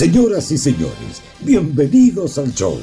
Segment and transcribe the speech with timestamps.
[0.00, 2.80] Señoras y señores, bienvenidos al show.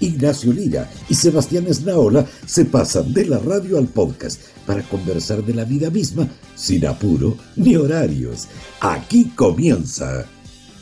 [0.00, 5.52] Ignacio Lira y Sebastián Esnaola se pasan de la radio al podcast para conversar de
[5.52, 8.48] la vida misma sin apuro ni horarios.
[8.80, 10.24] Aquí comienza.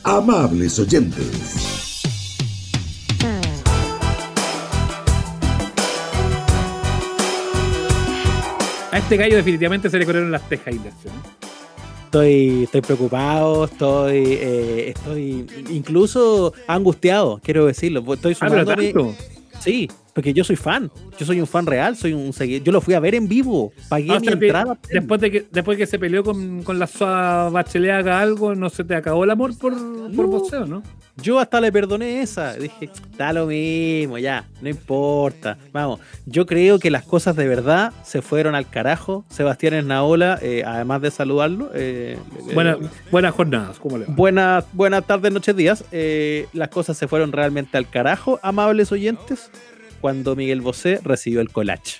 [0.03, 1.27] Amables oyentes.
[8.93, 11.11] A este gallo definitivamente se le corrieron las tejas, Ignacio.
[11.11, 11.44] ¿no?
[12.19, 17.99] Estoy, estoy preocupado, estoy, eh, estoy incluso angustiado, quiero decirlo.
[18.13, 18.93] Estoy Ah, pero sumándome.
[18.93, 19.13] tanto.
[19.59, 20.89] Sí, porque yo soy fan.
[21.19, 22.63] Yo soy un fan real, soy un seguidor.
[22.65, 23.73] Yo lo fui a ver en vivo.
[23.89, 24.77] Pagué Ah, mi que entrada.
[24.89, 26.87] después de que después que se peleó con, con la
[27.51, 30.27] Bachelet haga algo, no se te acabó el amor por, por No.
[30.27, 30.81] boxeo, ¿no?
[31.17, 32.53] Yo hasta le perdoné esa.
[32.55, 35.57] Dije, da lo mismo, ya, no importa.
[35.73, 39.25] Vamos, yo creo que las cosas de verdad se fueron al carajo.
[39.29, 42.17] Sebastián Esnaola, eh, además de saludarlo, eh,
[42.53, 44.13] Buena, eh, buenas jornadas, ¿cómo le va?
[44.13, 45.83] buenas, buenas tardes, noches, días.
[45.91, 49.49] Eh, las cosas se fueron realmente al carajo, amables oyentes,
[50.05, 51.97] cuando Miguel Bosé recibió el collage.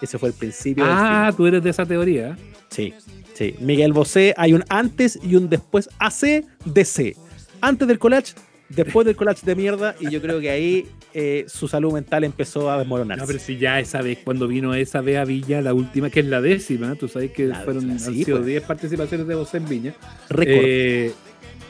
[0.00, 2.38] Ese fue el principio del Ah, tú eres de esa teoría.
[2.70, 2.94] Sí,
[3.34, 3.56] sí.
[3.58, 7.16] Miguel Bosé, hay un antes y un después AC, DC.
[7.60, 8.34] Antes del collage,
[8.68, 12.70] después del collage de mierda, y yo creo que ahí eh, su salud mental empezó
[12.70, 13.22] a desmoronarse.
[13.22, 16.20] No, pero si ya esa vez, cuando vino esa vez a Villa, la última, que
[16.20, 18.46] es la décima, tú sabes que La fueron décima, han sí, sido pues.
[18.46, 19.94] 10 participaciones de José en Viña.
[20.28, 20.64] Récord.
[20.64, 21.12] Eh,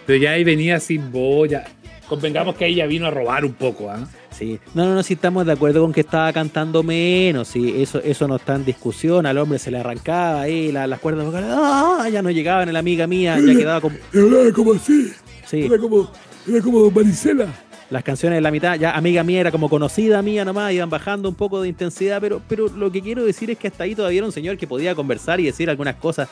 [0.05, 1.65] pero ya ahí venía sin boya.
[2.09, 4.09] Convengamos que ya vino a robar un poco, ¿ah?
[4.31, 4.59] Sí.
[4.75, 8.27] No, no, no, si estamos de acuerdo con que estaba cantando menos, sí, eso, eso
[8.29, 12.09] no está en discusión, al hombre se le arrancaba ahí la- las cuerdas vocales, ¡ah!
[12.11, 15.13] ya no llegaban, la amiga mía ya quedaba como, Era como así,
[15.45, 16.11] sí, era como,
[16.47, 17.47] era como Maricela.
[17.91, 21.29] las canciones de la mitad, ya amiga mía era como conocida mía nomás, iban bajando
[21.29, 24.19] un poco de intensidad, pero, pero lo que quiero decir es que hasta ahí todavía
[24.19, 26.29] era un señor que podía conversar y decir algunas cosas.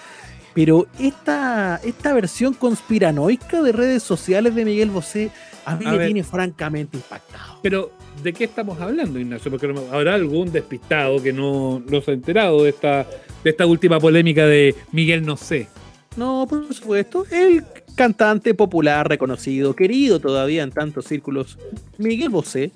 [0.55, 5.31] Pero esta, esta versión conspiranoica de redes sociales de Miguel Bosé
[5.67, 6.07] a mí A me ver.
[6.07, 7.59] tiene francamente impactado.
[7.63, 7.91] Pero,
[8.23, 9.51] ¿de qué estamos hablando, Ignacio?
[9.51, 13.07] Porque habrá algún despistado que no, no se ha enterado de esta,
[13.45, 15.69] de esta última polémica de Miguel No sé.
[16.17, 17.27] No, por supuesto.
[17.31, 21.59] El cantante popular, reconocido, querido todavía en tantos círculos,
[21.99, 22.71] Miguel Bosé,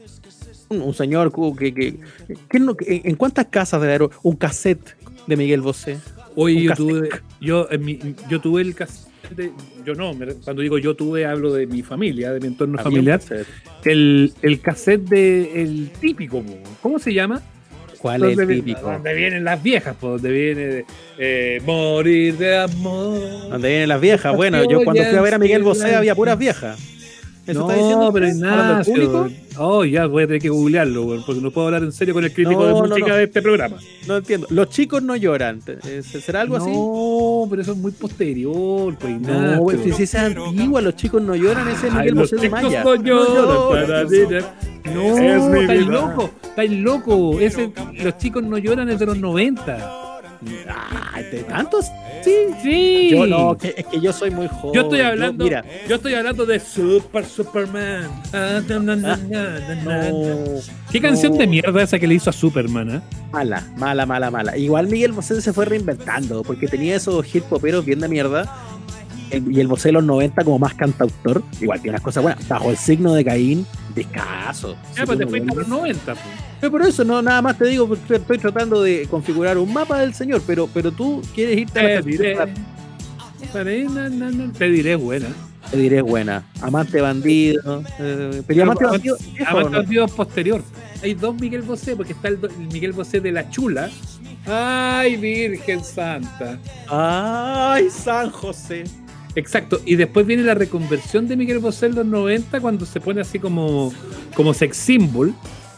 [0.69, 2.01] un, un señor que, que,
[2.51, 4.97] que no- que- ¿En cuántas casas debe haber un cassette
[5.27, 5.99] de Miguel Bosé?
[6.37, 6.87] Hoy yo cassette.
[6.89, 7.09] tuve,
[7.41, 7.99] yo, en mi-
[8.29, 9.53] yo tuve el cassette, de-
[9.85, 10.13] yo no,
[10.45, 13.47] cuando digo yo tuve, hablo de mi familia, de mi entorno Había un familiar.
[13.85, 16.43] El, el cassette de el típico.
[16.83, 17.43] ¿cómo se llama?
[17.99, 18.81] ¿Cuál es el Donde típico?
[18.81, 20.85] Donde vienen las viejas, po, donde viene
[21.19, 23.21] eh, morir de amor.
[23.51, 24.35] ¿Dónde vienen las viejas?
[24.35, 26.81] Bueno, yo cuando fui a ver a Miguel Bosé había puras viejas.
[27.51, 28.95] ¿Eso no, está diciendo pero Ignacio.
[28.95, 29.29] público?
[29.59, 32.25] Oh, ya voy a tener que googlearlo, weón, porque no puedo hablar en serio con
[32.25, 33.15] el crítico No, de no, música no.
[33.17, 33.77] de este programa.
[34.07, 34.47] No entiendo.
[34.51, 35.61] Los chicos no lloran.
[35.85, 36.71] Eh, ¿Será algo así?
[36.71, 39.57] No, pero eso es muy posterior, pues Ignacio.
[39.57, 42.37] No, güey, si si es antigua, los chicos no lloran, ese es Miguel los Bosé
[42.37, 42.85] de chicos Maya.
[42.85, 43.87] no lloran lloran.
[43.87, 44.45] para niñas.
[44.95, 47.41] No, Es mi estáis loco, estáis loco.
[47.41, 47.73] Ese,
[48.03, 50.10] los chicos no lloran es de los 90.
[50.41, 51.87] ¿De tantos?
[52.25, 52.35] Sí.
[52.63, 53.09] Sí.
[53.11, 54.75] Yo no, que- es que yo soy muy joven.
[54.75, 58.09] Yo estoy hablando, mira, yo estoy hablando de Super Superman.
[58.33, 60.09] Ah, na, na, na, na, na, na.
[60.11, 60.45] no,
[60.91, 61.39] ¿Qué canción no.
[61.39, 62.91] de mierda esa que le hizo a Superman?
[62.91, 63.03] ah?
[63.33, 64.57] mala, mala, mala, mala.
[64.57, 68.53] Igual Miguel Bosé se fue reinventando, porque tenía esos hit poperos bien de mierda.
[69.31, 72.49] El- y el Bosé de los 90 como más cantautor, igual tiene unas cosas buenas.
[72.49, 73.65] Bajo el signo de Caín,
[73.95, 74.77] descaso.
[74.97, 76.15] Ya, pues te fuiste a los 90.
[76.15, 76.25] pues.
[76.61, 80.01] Pero por eso, no, nada más te digo, porque estoy tratando de configurar un mapa
[80.01, 82.35] del señor, pero, pero tú quieres irte a la Te diré.
[82.35, 82.47] na.
[84.59, 85.29] Te diré buena.
[85.71, 86.45] Te diré buena.
[86.61, 87.83] Amante bandido.
[87.99, 89.17] eh, pero Amante bandido.
[89.71, 90.63] bandido posterior.
[91.03, 92.39] Hay dos Miguel Bosé, porque está el
[92.73, 93.89] Miguel Bosé de la Chula.
[94.47, 96.59] Ay, Virgen Santa.
[96.89, 98.85] Ay, San José.
[99.37, 103.21] Exacto, y después viene la reconversión de Miguel Bosé en los 90 cuando se pone
[103.21, 103.93] así como,
[104.35, 105.33] como sex symbol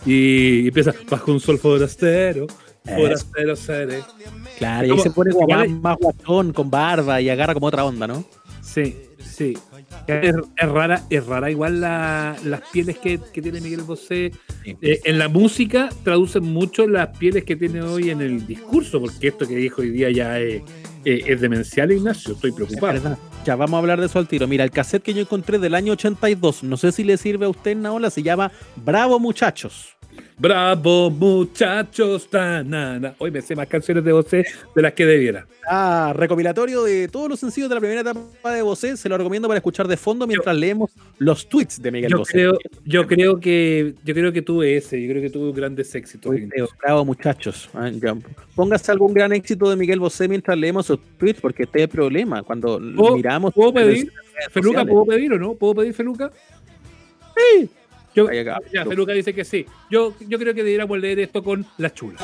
[0.07, 2.47] y empieza bajo un sol forastero,
[2.85, 4.01] forastero seré.
[4.59, 7.85] Claro, y ahí se pone como más, más guatón, con barba y agarra como otra
[7.85, 8.25] onda, ¿no?
[8.61, 9.57] Sí, sí.
[10.07, 14.33] Es, es rara, es rara igual la- las pieles que, que tiene Miguel Bosé.
[14.65, 14.77] Sí.
[14.81, 19.29] Eh, en la música traducen mucho las pieles que tiene hoy en el discurso, porque
[19.29, 20.63] esto que dijo hoy día ya es,
[21.05, 22.33] es demencial, Ignacio.
[22.35, 23.19] Estoy Es preocupado.
[23.45, 24.47] Ya vamos a hablar de eso al tiro.
[24.49, 27.49] Mira, el cassette que yo encontré del año 82, no sé si le sirve a
[27.51, 29.92] usted, Naola, se llama Bravo Muchachos.
[30.43, 32.27] Bravo, muchachos.
[32.29, 33.15] Ta, na, na.
[33.19, 34.45] Hoy me sé más canciones de Bosé
[34.75, 35.47] de las que debiera.
[35.71, 38.97] Ah, recopilatorio de todos los sencillos de la primera etapa de Bosé.
[38.97, 42.33] Se lo recomiendo para escuchar de fondo mientras leemos los tweets de Miguel Yo Bosé.
[42.33, 46.35] creo, yo creo que yo creo que tuve ese, yo creo que tuve grandes éxitos.
[46.83, 47.71] Bravo, muchachos.
[47.73, 47.89] Ah.
[48.57, 51.89] Póngase algún gran éxito de Miguel Bosé mientras leemos sus tweets, porque este es el
[51.89, 52.43] problema.
[52.43, 53.55] Cuando ¿Puedo- miramos.
[53.55, 54.11] ¿Puedo pedir?
[54.51, 55.55] ¿Feluca puedo pedir o no?
[55.55, 56.33] ¿Puedo pedir Feluca?
[57.37, 57.71] Sí.
[58.15, 59.65] Yo, ya, Feluca dice que sí.
[59.91, 62.19] Yo, yo creo que deberíamos leer esto con la chula.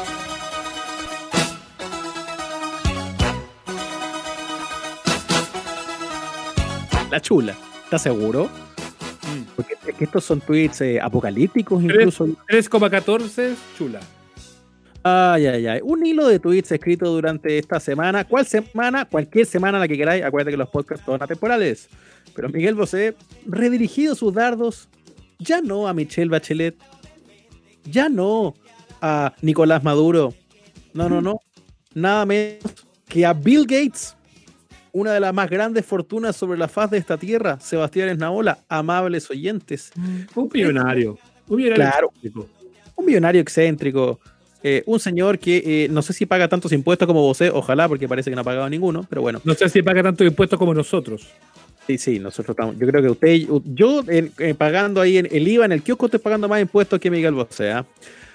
[7.11, 7.57] La chula.
[7.85, 8.45] ¿Estás seguro?
[8.45, 9.43] Mm.
[9.57, 12.27] Porque es que estos son tweets eh, apocalípticos incluso.
[12.27, 14.01] 3,14 chula.
[15.03, 15.81] Ay, ay, ay.
[15.83, 18.25] Un hilo de tweets escrito durante esta semana.
[18.25, 19.07] ¿Cuál semana?
[19.07, 20.23] Cualquier semana la que queráis.
[20.23, 21.89] Acuérdate que los podcasts son atemporales.
[22.35, 23.15] Pero Miguel Bosé,
[23.47, 24.89] redirigido sus dardos,
[25.39, 26.77] ya no a Michelle Bachelet,
[27.85, 28.55] ya no
[29.01, 30.35] a Nicolás Maduro.
[30.95, 31.41] No, no, no.
[31.95, 32.65] Nada menos
[33.09, 34.17] que a Bill Gates,
[34.93, 39.31] una de las más grandes fortunas sobre la faz de esta tierra, Sebastián Esnaola, amables
[39.31, 39.93] oyentes.
[40.35, 41.19] Un millonario.
[41.49, 41.85] Un millonario.
[41.85, 42.09] Claro.
[42.15, 42.49] excéntrico.
[42.97, 44.21] un millonario excéntrico,
[44.63, 48.09] eh, un señor que eh, no sé si paga tantos impuestos como vos, ojalá, porque
[48.09, 50.75] parece que no ha pagado ninguno, pero bueno, No sé si paga tanto impuestos como
[50.75, 51.29] nosotros.
[51.89, 55.49] Sí, sí, nosotros estamos, yo creo que usted, yo en- eh, pagando ahí en el
[55.49, 57.73] IVA, en el kiosco, estoy pagando más impuestos que Miguel Bosé.
[57.73, 57.85] ¿ah?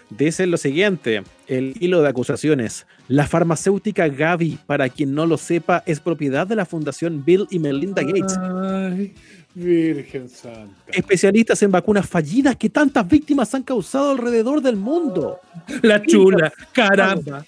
[0.10, 2.86] Dice lo siguiente, el hilo de acusaciones.
[3.08, 7.60] La farmacéutica Gavi, para quien no lo sepa, es propiedad de la Fundación Bill y
[7.60, 8.38] Melinda Gates.
[8.38, 9.14] Ay,
[9.56, 10.74] Virgen Santa.
[10.92, 15.40] Especialistas en vacunas fallidas que tantas víctimas han causado alrededor del mundo.
[15.82, 17.46] La chula, caramba.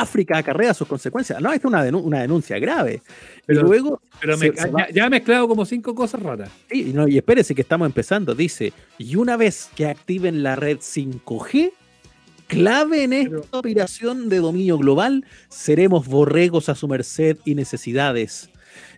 [0.00, 1.40] África acarrea sus consecuencias.
[1.40, 3.02] No, esta es una, una denuncia grave.
[3.46, 6.50] Pero- y luego, Pero me- se- ya, mezclado como cinco cosas raras.
[6.70, 10.56] sí, y no, y espérese que estamos empezando, dice, y una vez que activen la
[10.56, 11.72] red 5G,
[12.46, 18.50] clave en esta Pero- operación de dominio global, seremos borregos a su merced y necesidades.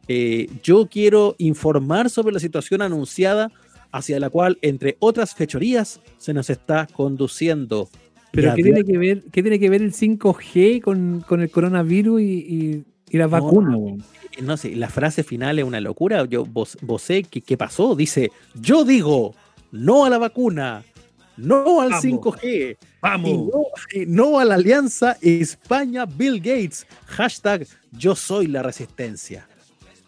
[0.08, 3.50] Eh, yo quiero informar sobre la situación anunciada
[3.92, 7.88] hacia la cual, entre otras fechorías, se nos está conduciendo.
[8.32, 12.20] Pero ¿qué tiene, que ver, ¿qué tiene que ver el 5G con, con el coronavirus
[12.20, 13.76] y, y, y la No, vacuna?
[13.76, 14.04] weón?
[14.36, 16.24] Eh, no sé, la frase final es una locura.
[16.26, 17.94] Yo, vos, vos sé qué, qué pasó.
[17.96, 19.34] Dice, yo digo
[19.72, 20.84] no a la vacuna,
[21.36, 22.04] no al Vamos.
[22.04, 23.48] 5G, y Vamos.
[23.52, 23.62] no,
[24.00, 26.86] y no a la alianza España-Bill Gates.
[27.06, 29.48] Hashtag yo soy la resistencia.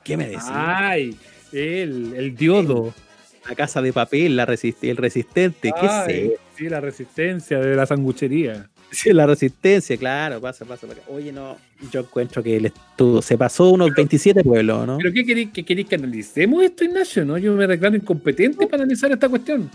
[0.04, 0.44] ¿Qué me decís?
[0.48, 1.16] Ay,
[1.52, 2.92] el, el diodo.
[3.48, 6.36] La casa de papel, la resist- el resistente, qué Ay, sé.
[6.56, 8.68] Sí, la resistencia de la sanguchería.
[8.90, 10.86] Sí, la resistencia, claro, pasa, pasa.
[10.86, 11.00] pasa.
[11.08, 11.56] Oye, no,
[11.90, 14.98] yo encuentro que el estudio se pasó unos 27 pueblos, ¿no?
[14.98, 17.24] ¿Pero qué queréis que, queréis que analicemos esto, Ignacio?
[17.24, 17.38] ¿no?
[17.38, 19.70] Yo me declaro incompetente para analizar esta cuestión.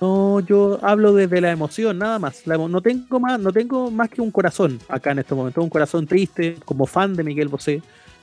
[0.00, 2.44] No, yo hablo desde la emoción, nada más.
[2.46, 5.70] La no tengo más, no tengo más que un corazón acá en este momento, un
[5.70, 7.80] corazón triste, como fan de Miguel Bosé.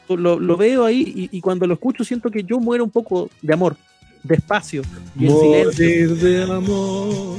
[0.10, 3.30] Lo, lo veo ahí y, y cuando lo escucho siento que yo muero un poco
[3.42, 3.77] de amor,
[4.24, 4.81] despacio
[5.19, 5.31] y en
[5.75, 6.54] silencio.
[6.54, 7.38] Amor.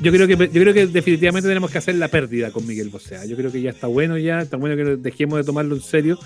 [0.00, 3.16] Yo creo que yo creo que definitivamente tenemos que hacer la pérdida con Miguel Bosé.
[3.28, 6.18] Yo creo que ya está bueno ya, está bueno que dejemos de tomarlo en serio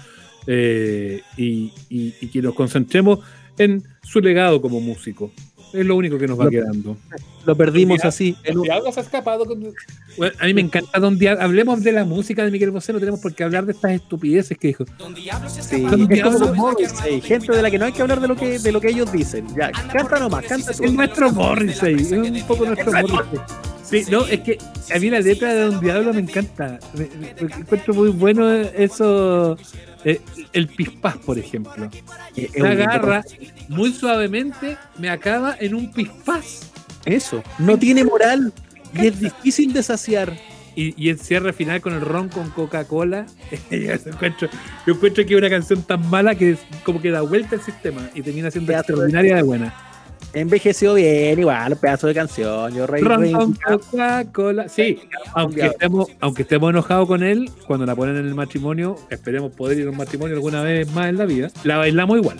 [0.47, 3.21] eh, y, y- y que nos concentremos
[3.59, 5.31] en su legado como músico.
[5.73, 6.97] Es lo único que nos va Lo- quedando.
[7.45, 8.37] Lo perdimos así.
[8.55, 9.45] un- Diablo se ha escapado.
[9.47, 9.73] con-
[10.17, 11.43] Bueno, a mí me encanta Don Diablo.
[11.43, 14.57] Hablemos de la música de Miguel Bosé, no tenemos por qué hablar de estas estupideces
[14.59, 14.85] que dijo.
[14.87, 16.39] sí, Don es como Diablo.
[16.39, 18.81] los Morrissey, gente de la que no hay que hablar de lo que, de lo
[18.81, 19.47] que ellos dicen.
[19.57, 20.85] Ya, canta nomás, canta tú.
[20.85, 23.39] Es nuestro Morrissey, es un poco nuestro Morrissey.
[23.83, 24.59] Sí, no, es que
[24.95, 26.79] a mí la letra de Don Diablo me encanta.
[26.95, 29.57] Me, me- me encuentro muy bueno eso.
[30.05, 30.21] Eh,
[30.53, 31.91] el pispás, por ejemplo.
[32.37, 33.23] Eh, lindo agarra
[33.69, 36.71] muy suavemente, me acaba en un pispás.
[37.05, 38.53] Eso, no tiene moral
[38.95, 40.37] y es difícil de saciar.
[40.75, 43.27] Y, y el cierre final con el ron con Coca-Cola.
[43.71, 44.49] yo, encuentro,
[44.87, 47.63] yo encuentro que es una canción tan mala que es como que da vuelta el
[47.63, 49.88] sistema y termina siendo extraordinaria de buena.
[50.35, 52.75] Envejeció bien, igual, un pedazo de canción.
[52.75, 54.69] Yo con Coca-Cola.
[54.69, 55.01] Sí,
[55.33, 59.79] aunque estemos, aunque estemos enojados con él, cuando la ponen en el matrimonio, esperemos poder
[59.79, 62.39] ir a un matrimonio alguna vez más en la vida, la bailamos igual.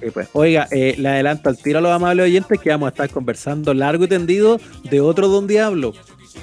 [0.00, 0.28] Sí, pues.
[0.32, 3.74] Oiga, eh, le adelanto al tiro a los amables oyentes que vamos a estar conversando
[3.74, 5.94] largo y tendido de otro Don Diablo.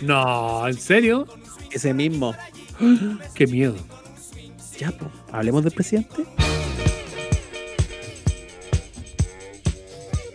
[0.01, 1.25] No, ¿en serio?
[1.72, 2.36] Ese mismo.
[3.34, 3.75] Qué miedo.
[4.77, 6.25] Ya, pues, hablemos del presidente.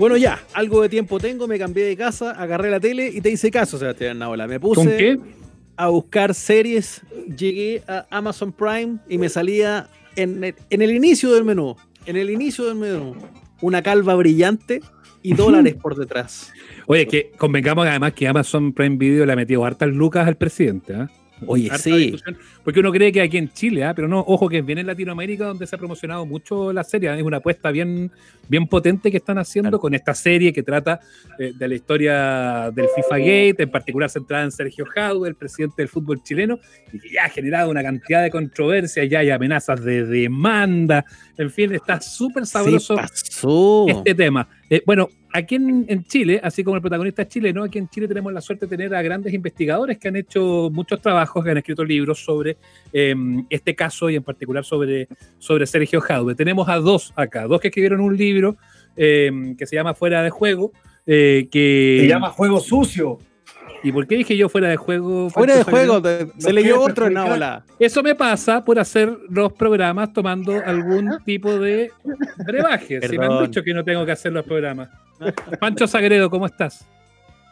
[0.01, 3.29] Bueno, ya, algo de tiempo tengo, me cambié de casa, agarré la tele y te
[3.29, 4.47] hice caso, Sebastián Naola.
[4.47, 5.21] Me puse ¿Con qué?
[5.77, 7.03] a buscar series,
[7.37, 11.77] llegué a Amazon Prime y me salía en el, en el inicio del menú,
[12.07, 13.15] en el inicio del menú,
[13.61, 14.81] una calva brillante
[15.21, 16.51] y dólares por detrás.
[16.87, 20.95] Oye, que convengamos además que Amazon Prime Video le ha metido hartas lucas al presidente,
[20.95, 21.11] ¿ah?
[21.47, 22.17] Oye, sí,
[22.65, 23.95] Porque uno cree que aquí en Chile, ¿ah?
[23.95, 27.09] pero no, ojo que viene en Latinoamérica donde se ha promocionado mucho la serie.
[27.09, 27.17] ¿ah?
[27.17, 28.11] Es una apuesta bien,
[28.49, 29.81] bien potente que están haciendo Claro.
[29.81, 31.01] con esta serie que trata
[31.39, 35.77] eh, de la historia del FIFA Gate, en particular centrada en Sergio Jau, el presidente
[35.79, 36.59] del fútbol chileno,
[36.93, 41.05] y que ya ha generado una cantidad de controversias, ya hay amenazas de demanda.
[41.37, 42.97] En fin, está súper sabroso
[43.89, 44.49] este tema.
[44.69, 48.09] Eh, bueno, aquí en, en Chile, así como el protagonista es chileno, aquí en Chile
[48.09, 51.59] tenemos la suerte de tener a grandes investigadores que han hecho muchos trabajos, que han
[51.59, 52.57] escrito libros sobre
[52.93, 53.15] eh,
[53.49, 55.09] este caso y en particular sobre,
[55.39, 56.35] sobre Sergio Jaude.
[56.35, 58.57] Tenemos a dos acá, dos que escribieron un libro
[58.97, 60.73] eh, que se llama Fuera de Juego.
[61.07, 63.19] eh, que, Se llama Juego Sucio.
[63.83, 65.31] ¿Y por qué dije yo fuera de juego?
[65.31, 67.33] Fuera de juego, te- se ¿Nos leyó otro en la perjudicar?
[67.37, 67.65] ola.
[67.79, 71.91] Eso me pasa por hacer los programas tomando algún tipo de
[72.47, 73.01] brebaje.
[73.09, 74.89] Si me han dicho que no tengo que hacer los programas.
[75.59, 76.87] Pancho Sagredo, ¿cómo estás?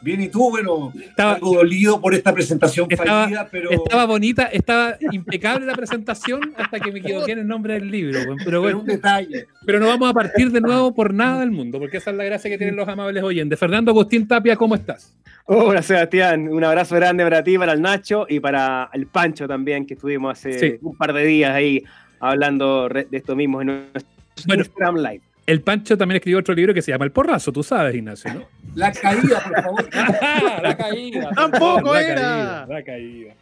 [0.00, 4.45] Bien, y tú, bueno, Estaba, algo dolido por esta presentación Estaba- fallida, pero, estaba bonita,
[4.45, 8.19] estaba impecable la presentación hasta que me equivoqué en el nombre del libro.
[8.21, 9.47] Pero pero bueno, un detalle.
[9.67, 12.25] pero no vamos a partir de nuevo por nada del mundo, porque esa es la
[12.25, 13.59] gracia que tienen los amables oyentes.
[13.59, 15.17] Fernando Agustín Tapia, ¿cómo estás?
[15.47, 19.85] Hola Sebastián, un abrazo grande para ti, para el Nacho y para el Pancho también,
[19.87, 20.78] que estuvimos hace Sí.
[20.83, 21.83] un par de días ahí
[22.21, 24.02] hablando de esto mismo en nuestro
[24.47, 24.62] Bueno.
[24.62, 25.23] Instagram Live.
[25.49, 28.47] El Pancho también escribió otro libro que se llama El Porrazo, tú sabes, Ignacio, ¿no?
[28.75, 29.88] La caída, por favor.
[30.62, 31.31] la caída.
[31.35, 32.14] Tampoco La era.
[32.14, 33.35] caída, La caída.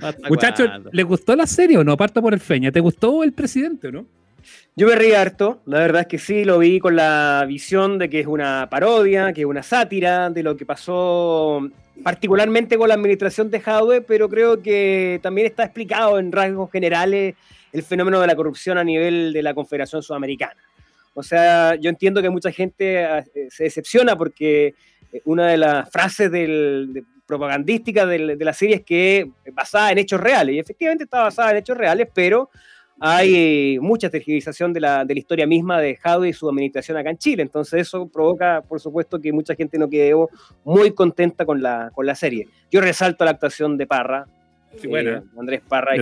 [0.00, 0.70] ¿Hasta Muchachos?
[0.92, 1.96] ¿les gustó la serie o no?
[1.96, 2.70] Parto por el Feña.
[2.70, 4.06] ¿Te gustó el presidente o no?
[4.76, 8.08] Yo me reí harto, la verdad es que sí, lo vi con la visión de
[8.08, 11.68] que es una parodia, que es una sátira de lo que pasó
[12.04, 17.34] particularmente con la administración de Jadwe, pero creo que también está explicado en rasgos generales
[17.72, 20.54] el fenómeno de la corrupción a nivel de la Confederación Sudamericana.
[21.18, 24.74] O sea, yo entiendo que mucha gente eh, se decepciona porque
[25.12, 29.54] eh, una de las frases del, de- propagandísticas del- de la serie es que es
[29.54, 32.48] basada en hechos reales, y efectivamente está basada en hechos reales, pero
[33.00, 36.96] hay eh, mucha tergiversación de la, de la historia misma de Jadwe y su administración
[36.96, 37.42] acá en Chile.
[37.42, 40.14] Entonces eso provoca, por supuesto, que mucha gente no quede
[40.64, 42.48] muy contenta con la, con la serie.
[42.70, 44.26] Yo resalto la actuación de Parra.
[44.76, 45.22] Sí, eh, buena.
[45.38, 45.94] Andrés Parra,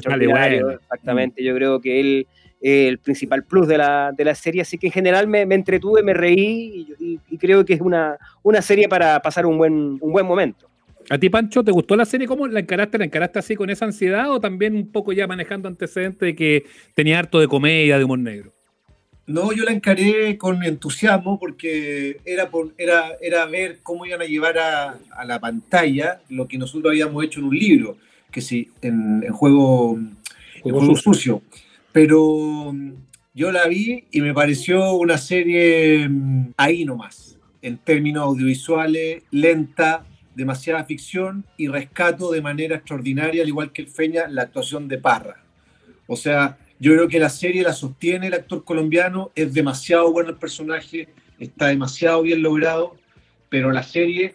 [0.60, 0.74] buena.
[0.74, 1.44] exactamente.
[1.44, 2.26] Yo creo que él
[2.60, 5.54] es el principal plus de la, de la serie, así que en general me, me
[5.54, 9.58] entretuve, me reí y, y- y creo que es una, una serie para pasar un
[9.58, 10.68] buen, un buen momento.
[11.08, 12.26] ¿A ti, Pancho, te gustó la serie?
[12.26, 12.98] ¿Cómo la encaraste?
[12.98, 16.64] ¿La encaraste así con esa ansiedad o también un poco ya manejando antecedentes de que
[16.94, 18.52] tenía harto de comedia, de humor negro?
[19.28, 24.24] No, yo la encaré con entusiasmo porque era, por, era, era ver cómo iban a
[24.24, 27.96] llevar a, a la pantalla lo que nosotros habíamos hecho en un libro,
[28.30, 30.16] que sí, en, en juego, en
[30.62, 31.12] Juego juego sucio.
[31.12, 31.42] sucio.
[31.96, 32.92] Pero mm,
[33.32, 40.04] yo la vi y me pareció una serie mm, ahí nomás, en términos audiovisuales, lenta,
[40.34, 44.98] demasiada ficción y rescato de manera extraordinaria, al igual que el Feña, la actuación de
[44.98, 45.42] Parra.
[46.06, 50.28] O sea, yo creo que la serie la sostiene el actor colombiano, es demasiado bueno
[50.28, 52.94] el personaje, está demasiado bien logrado,
[53.48, 54.34] pero la serie,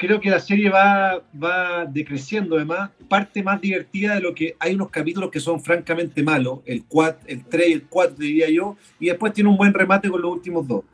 [0.00, 4.74] creo que la serie va, va decreciendo además, parte más divertida de lo que hay
[4.74, 8.78] unos capítulos que son francamente malos, el 4, el 3 y el 4 diría yo,
[8.98, 10.84] y después tiene un buen remate con los últimos dos.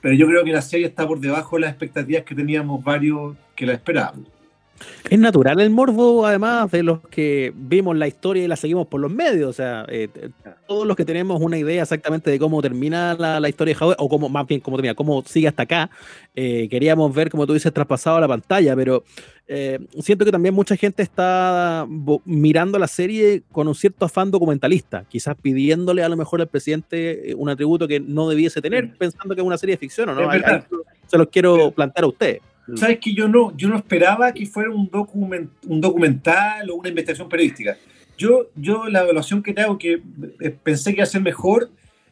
[0.00, 3.34] Pero yo creo que la serie está por debajo de las expectativas que teníamos varios
[3.56, 4.28] que la esperábamos.
[5.10, 9.00] Es natural el morbo, además de los que vimos la historia y la seguimos por
[9.00, 9.50] los medios.
[9.50, 10.08] O sea, eh,
[10.66, 13.94] todos los que tenemos una idea exactamente de cómo termina la, la historia de Jadwe,
[13.98, 15.90] o cómo, más bien, cómo termina, cómo sigue hasta acá,
[16.34, 19.04] eh, queríamos ver, como tú dices, traspasado a la pantalla, pero
[19.48, 21.86] eh, siento que también mucha gente está
[22.24, 27.30] mirando la serie con un cierto afán documentalista, quizás pidiéndole a lo mejor al presidente
[27.30, 30.14] eh, un atributo que no debiese tener, pensando que es una serie de ficción o
[30.14, 30.30] no.
[30.30, 30.62] Ahí- ahí
[31.06, 32.40] se los quiero plantear a ustedes.
[32.76, 36.88] Sabes que yo no, yo no esperaba que fuera un, document, un documental o una
[36.88, 37.76] investigación periodística.
[38.16, 40.00] Yo, yo la evaluación que te hago, que
[40.40, 41.70] eh, pensé que iba a ser mejor,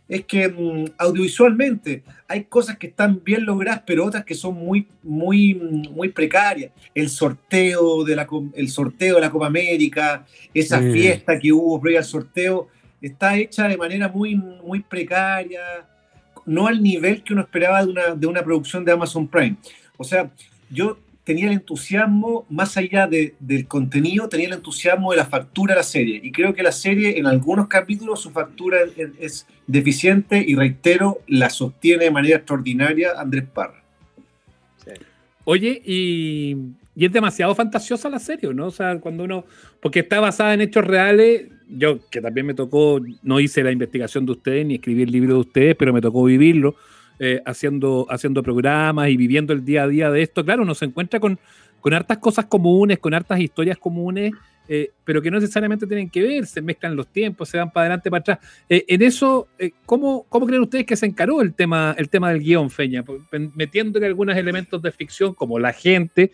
[0.09, 4.89] es que mm, audiovisualmente hay cosas que están bien logradas, pero otras que son muy,
[5.05, 6.73] muy, mm, muy precarias.
[6.95, 10.93] El sorteo de la, el sorteo de la Copa América, esa Mm.
[10.93, 12.69] fiesta que hubo previa al sorteo,
[13.01, 15.61] está hecha de manera muy, muy precaria,
[16.45, 19.57] no al nivel que uno esperaba de una, de una producción de Amazon Prime.
[20.01, 20.31] O sea,
[20.71, 25.75] yo tenía el entusiasmo, más allá de- del contenido, tenía el entusiasmo de la factura
[25.75, 26.19] de la serie.
[26.25, 31.19] Y creo que la serie, en algunos capítulos, su factura es, es deficiente y reitero,
[31.27, 33.85] la sostiene de manera extraordinaria Andrés Parra.
[35.45, 36.57] Oye, y,
[36.97, 38.67] y es demasiado fantasiosa la serie, ¿no?
[38.67, 39.45] O sea, cuando uno.
[39.81, 41.45] Porque está basada en hechos reales.
[41.69, 45.35] Yo, que también me tocó, no hice la investigación de ustedes ni escribí el libro
[45.35, 46.75] de ustedes, pero me tocó vivirlo,
[47.23, 50.43] eh, haciendo, haciendo programas y viviendo el día a día de esto.
[50.43, 51.39] Claro, uno se encuentra con,
[51.79, 54.33] con hartas cosas comunes, con hartas historias comunes,
[54.67, 57.83] eh, pero que no necesariamente tienen que ver, se mezclan los tiempos, se van para
[57.83, 58.39] adelante, para atrás.
[58.71, 59.49] Eh, en eso,
[59.85, 63.05] ¿cómo, ¿cómo creen ustedes que se encaró el tema, el tema del guion, Feña?
[63.55, 66.31] Metiéndole algunos elementos de ficción, como la gente,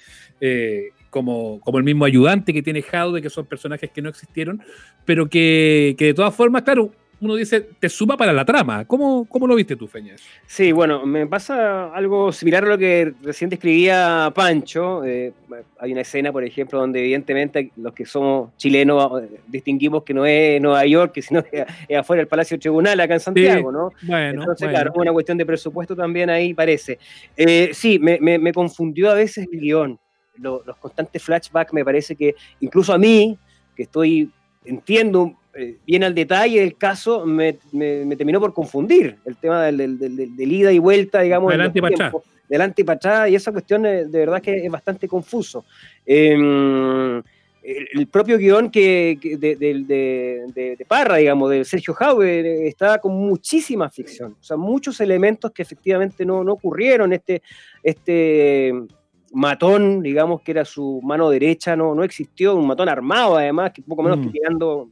[1.10, 4.62] como, como el mismo ayudante que tiene Jaude, que son personajes que no existieron,
[5.04, 8.84] pero que, que de todas formas, claro, uno dice, te suma para la trama.
[8.84, 10.14] ¿Cómo, cómo lo viste tú, Feña?
[10.46, 15.04] Sí, bueno, me pasa algo similar a lo que recién describía Pancho.
[15.04, 15.32] Eh,
[15.78, 20.26] hay una escena, por ejemplo, donde evidentemente los que somos chilenos eh, distinguimos que no
[20.26, 23.90] es Nueva York, sino que es afuera del Palacio Tribunal, acá en Santiago, ¿no?
[24.02, 24.72] Bueno, Entonces, bueno.
[24.72, 26.98] claro, una cuestión de presupuesto también ahí parece.
[27.36, 29.98] Eh, sí, me, me- me confundió a veces el guion.
[30.38, 33.38] Lo- los constantes flashbacks me parece que, incluso a mí,
[33.74, 34.30] que estoy,
[34.66, 39.64] entiendo eh, bien al detalle del caso, me, me- me terminó por confundir el tema
[39.64, 41.50] del, del- del- del- del ida y vuelta, digamos.
[41.50, 42.22] Adelante y para atrás.
[42.48, 45.64] Delante y para atrás, y esa cuestión eh, de verdad que es bastante confuso.
[46.04, 47.22] Eh,
[47.94, 52.98] el, propio guion que, que de, de- de- Parra, digamos, de Sergio Jauber, eh, está
[53.00, 54.36] con muchísima ficción.
[54.40, 57.12] O sea, muchos elementos que efectivamente no, no ocurrieron.
[57.12, 57.42] Este,
[57.82, 58.72] este
[59.32, 62.54] matón, digamos, que era su mano derecha, no, no existió.
[62.54, 64.22] Un matón armado, además, que poco menos Mm.
[64.26, 64.88] que tirando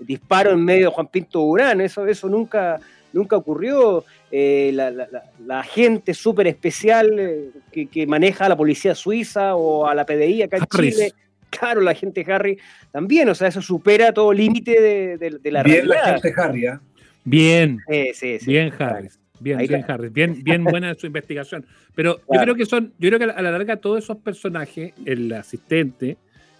[0.00, 1.80] disparo en medio de Juan Pinto Durán.
[1.80, 2.78] Eso, eso nunca,
[3.12, 4.04] nunca ocurrió.
[4.30, 8.94] Eh, la, la- la- la agente súper especial eh, que, que maneja a la policía
[8.94, 10.94] suiza o a la PDI acá en Harris.
[10.96, 11.12] Chile.
[11.48, 12.58] Claro, la gente Harry
[12.90, 16.20] también, o sea, eso supera todo límite de, de- de la Bien la realidad.
[16.22, 16.80] gente Harry, ¿ah?
[17.24, 18.46] Bien, Sí, sí, sí.
[18.46, 19.18] bien, Harris.
[19.38, 19.94] Bien, Ahí bien, está.
[19.94, 20.12] Harris.
[20.12, 21.64] Bien, bien buena su investigación.
[21.94, 24.16] Pero yo creo que son, yo creo que a la, a la larga todos esos
[24.18, 26.16] personajes, el asistente,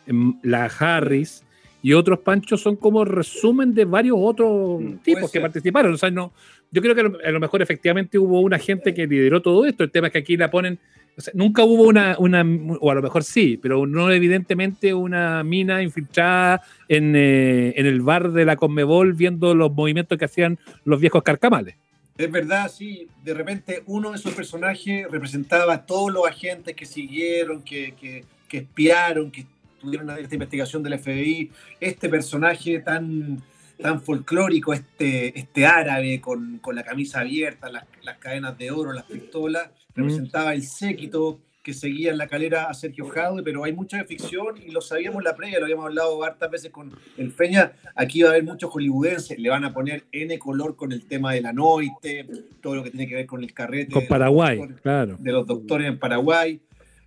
[0.06, 1.42] em, la Harris
[1.86, 5.94] y otros panchos son como resumen de varios otros Mm, tipos que participaron.
[5.94, 6.32] O sea, no,
[6.72, 9.64] yo creo que a lo, a lo mejor efectivamente hubo una gente que lideró todo
[9.64, 9.84] esto.
[9.84, 10.80] El tema es que aquí la ponen.
[11.16, 12.44] o sea, nunca hubo una, una,
[12.80, 18.00] o a lo mejor sí, pero no evidentemente una mina infiltrada en, eh, en el
[18.00, 21.76] bar de la Conmebol viendo los movimientos que hacían los viejos carcamales.
[22.18, 26.84] Es verdad, sí, de repente uno de esos personajes representaba a todos los agentes que
[26.84, 29.46] siguieron, que, que, que espiaron, que
[29.86, 31.50] tuvieron esta investigación del FBI.
[31.80, 33.42] Este personaje tan,
[33.80, 38.92] tan folclórico, este, este árabe con, con la camisa abierta, las, las cadenas de oro,
[38.92, 43.72] las pistolas, representaba el séquito que seguía en la calera a Sergio Jadwe, pero hay
[43.72, 46.92] mucha de ficción y lo sabíamos en la previa, lo habíamos hablado hartas veces con
[47.16, 50.92] el Feña, aquí va a haber muchos hollywoodenses, le van a poner N color con
[50.92, 52.24] el tema de la noite,
[52.62, 55.16] todo lo que tiene que ver con el carrete Con de los Paraguay, doctores- claro.
[55.18, 56.60] de los doctores en Paraguay.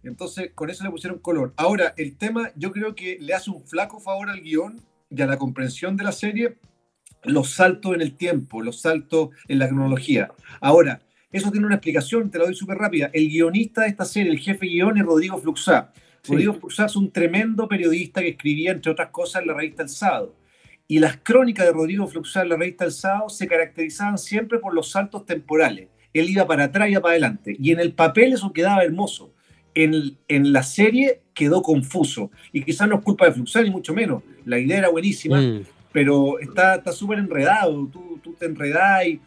[0.04, 1.54] Entonces, con eso le pusieron color.
[1.58, 5.26] Ahora, el tema, yo creo que le hace un flaco favor al guion y a
[5.26, 6.58] la comprensión de la serie
[7.24, 10.32] los saltos en el tiempo, los saltos en la cronología.
[10.62, 13.10] Ahora, eso tiene una explicación, te la doy súper rápida.
[13.14, 15.92] El guionista de esta serie, el jefe guion, es Rodrigo Fluxá.
[16.22, 16.32] Sí.
[16.32, 19.90] Rodrigo Fluxá es un tremendo periodista que escribía, entre otras cosas, en la revista El
[19.90, 20.36] Sábado.
[20.88, 24.74] Y las crónicas de Rodrigo Fluxá en la revista El Sábado se caracterizaban siempre por
[24.74, 25.90] los saltos temporales.
[26.14, 27.56] Él iba para atrás y para adelante.
[27.60, 29.34] Y en el papel eso quedaba hermoso.
[29.84, 32.32] En, en la serie quedó confuso.
[32.52, 34.24] Y quizás no es culpa de Fluxá, ni mucho menos.
[34.46, 35.64] La idea era buenísima, Mm.
[35.92, 37.88] pero está está súper enredado.
[37.92, 39.20] Tú, tú te enredás y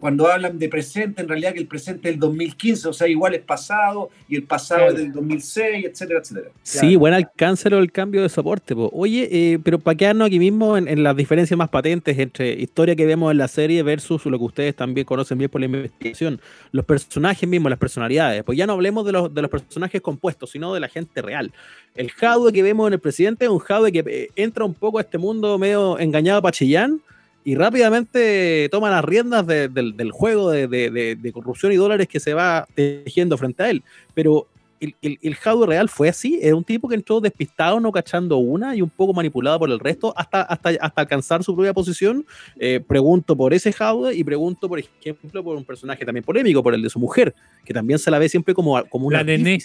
[0.00, 3.34] cuando hablan de presente, en realidad que el presente es el 2015, o sea, igual
[3.34, 4.94] es pasado y el pasado Claro.
[4.96, 6.48] es del 2006, etcétera, etcétera.
[6.62, 8.74] Sí, buen alcance lo del cambio de soporte.
[8.74, 8.88] po.
[8.94, 12.96] Oye, eh, pero para quedarnos aquí mismo en, en las diferencias más patentes entre historia
[12.96, 16.40] que vemos en la serie versus lo que ustedes también conocen bien por la investigación,
[16.72, 18.42] los personajes mismos, las personalidades.
[18.42, 21.52] Pues ya no hablemos de los, de los personajes compuestos, sino de la gente real.
[21.94, 24.98] El Jadwe que vemos en el presidente es un Jadwe que eh, entra un poco
[24.98, 27.00] a este mundo medio engañado para Chillán
[27.44, 31.76] y rápidamente toma las riendas de- del, del juego de, de- de- de corrupción y
[31.76, 33.82] dólares que se va tejiendo frente a él.
[34.14, 34.46] Pero
[34.80, 38.38] el, el, el Jadwe real fue así, era un tipo que entró despistado, no cachando
[38.38, 42.24] una y un poco manipulado por el resto hasta, hasta, hasta alcanzar su propia posición.
[42.58, 46.74] Eh, pregunto por ese Jadwe y pregunto, por ejemplo, por un personaje también polémico, por
[46.74, 49.58] el de su mujer, que también se la ve siempre como, como una La nené.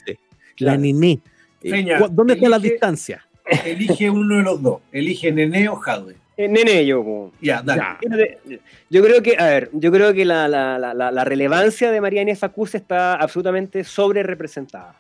[0.58, 1.20] La nené.
[1.64, 3.26] Eh, Peña, ¿cu- ¿Dónde está la elige- distancia?
[3.66, 4.82] Elige uno de los dos.
[4.92, 6.16] Elige Nene o Jadwe.
[6.38, 7.04] Eh, nene, yo.
[7.04, 7.82] como- Ya, dale.
[8.02, 8.58] Ya.
[8.90, 12.02] Yo creo que, a ver, yo creo que la, la- la- la- la relevancia de
[12.02, 14.96] María Inés Facuse está absolutamente sobre representada.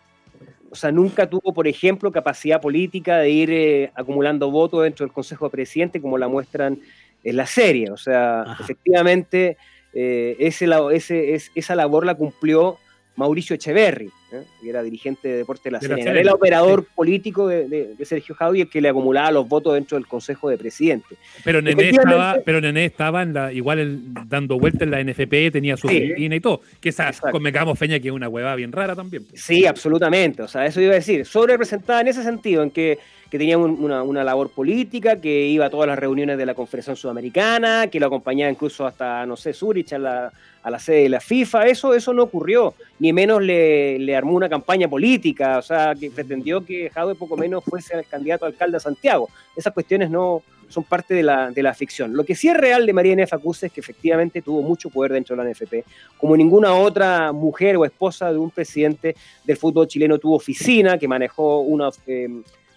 [0.72, 5.14] O sea, nunca tuvo, por ejemplo, capacidad política de ir eh, acumulando votos dentro del
[5.14, 6.80] Consejo de Presidente, como la muestran
[7.24, 7.92] en la serie.
[7.92, 8.64] O sea, Ajá.
[8.64, 9.58] efectivamente,
[9.94, 12.78] eh, ese, ese- esa labor la cumplió
[13.18, 14.44] Mauricio Echeverry, ¿eh?
[14.62, 16.12] que era dirigente de Deporte de la Serena.
[16.12, 19.74] Era el operador político de, de- de Sergio Javi, el que le acumulaba los votos
[19.74, 21.16] dentro del Consejo de Presidente.
[21.44, 25.78] Pero Nené estaba, pero Nené estaba en la, igual dando vueltas en la NFP, tenía
[25.78, 25.98] su Sí.
[26.12, 26.62] oficina y todo.
[26.82, 27.32] Que esa Exacto.
[27.32, 29.26] con Mecamos Feña, que es una huevada bien rara también.
[29.34, 30.42] Sí, absolutamente.
[30.42, 31.26] O sea, eso iba a decir.
[31.26, 33.00] Sobre representada en ese sentido, en que,
[33.36, 36.54] que tenía un- una, una labor política, que iba a todas las reuniones de la
[36.54, 40.32] Confederación Sudamericana, que lo acompañaba incluso hasta, no sé, Zurich a la,
[40.64, 41.68] a la sede de la FIFA.
[41.68, 42.76] Eso, eso no ocurrió.
[43.00, 45.58] Ni menos le, le armó una campaña política.
[45.58, 49.28] O sea, que pretendió que Jadwe poco menos fuese el candidato a alcalde de Santiago.
[49.54, 52.16] Esas cuestiones no, son parte de la, de la ficción.
[52.16, 55.12] Lo que sí es real de María Inés Facuse es que efectivamente tuvo mucho poder
[55.12, 55.84] dentro de la NFP,
[56.18, 61.08] como ninguna otra mujer o esposa de un presidente del fútbol chileno tuvo oficina, que
[61.10, 62.30] manejó unos eh,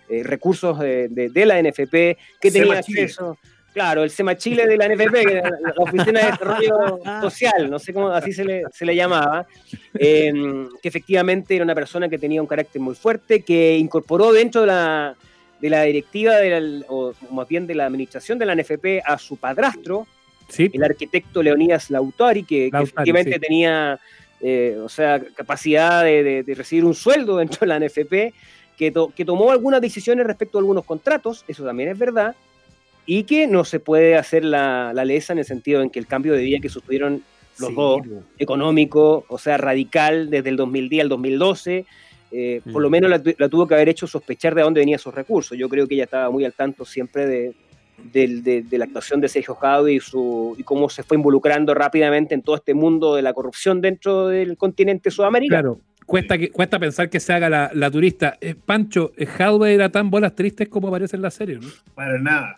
[0.09, 3.03] eh, recursos de, de- de la NFP, que tenía Sema Chile.
[3.03, 3.39] acceso...
[3.75, 7.79] Claro, el SEMA Chile de la NFP, que era la Oficina de Desarrollo Social, no
[7.79, 9.47] sé cómo así se le, se le llamaba,
[9.95, 10.33] eh,
[10.83, 14.67] que efectivamente era una persona que tenía un carácter muy fuerte, que incorporó dentro de
[14.69, 15.17] la,
[15.61, 19.17] de la directiva, de la- o más bien de la administración de la NFP, a
[19.19, 20.07] su padrastro,
[20.49, 23.39] Sí, el arquitecto Leonidas Lautari, que, efectivamente sí.
[23.41, 24.01] tenía
[24.41, 28.33] eh, o sea, capacidad de, de- de recibir un sueldo dentro de la NFP,
[28.79, 32.35] que, to- que tomó algunas decisiones respecto a algunos contratos, eso también es verdad,
[33.05, 36.07] y que no se puede hacer la, la lesa en el sentido en que el
[36.07, 37.23] cambio de vida que sufrieron
[37.59, 38.03] los Sí, dos,
[38.39, 41.85] económico, o sea, radical desde el 2010 al 2012,
[42.31, 42.83] eh, por Mm.
[42.83, 45.57] lo menos la, tu- la tuvo que haber hecho sospechar de dónde venían esos recursos.
[45.59, 47.55] Yo creo que ella estaba muy al tanto siempre de,
[48.13, 52.35] de, de la actuación de Sergio Jadwe y, su, y cómo se fue involucrando rápidamente
[52.35, 55.79] en todo este mundo de la corrupción dentro del continente sudamericano.
[55.79, 55.81] claro.
[56.09, 58.39] Cuesta, que, cuesta pensar que se haga la, la turista.
[58.41, 61.69] Eh, Pancho, eh, Jadwe era tan bolas tristes como aparece en la serie, ¿no?
[61.95, 62.57] Para nada.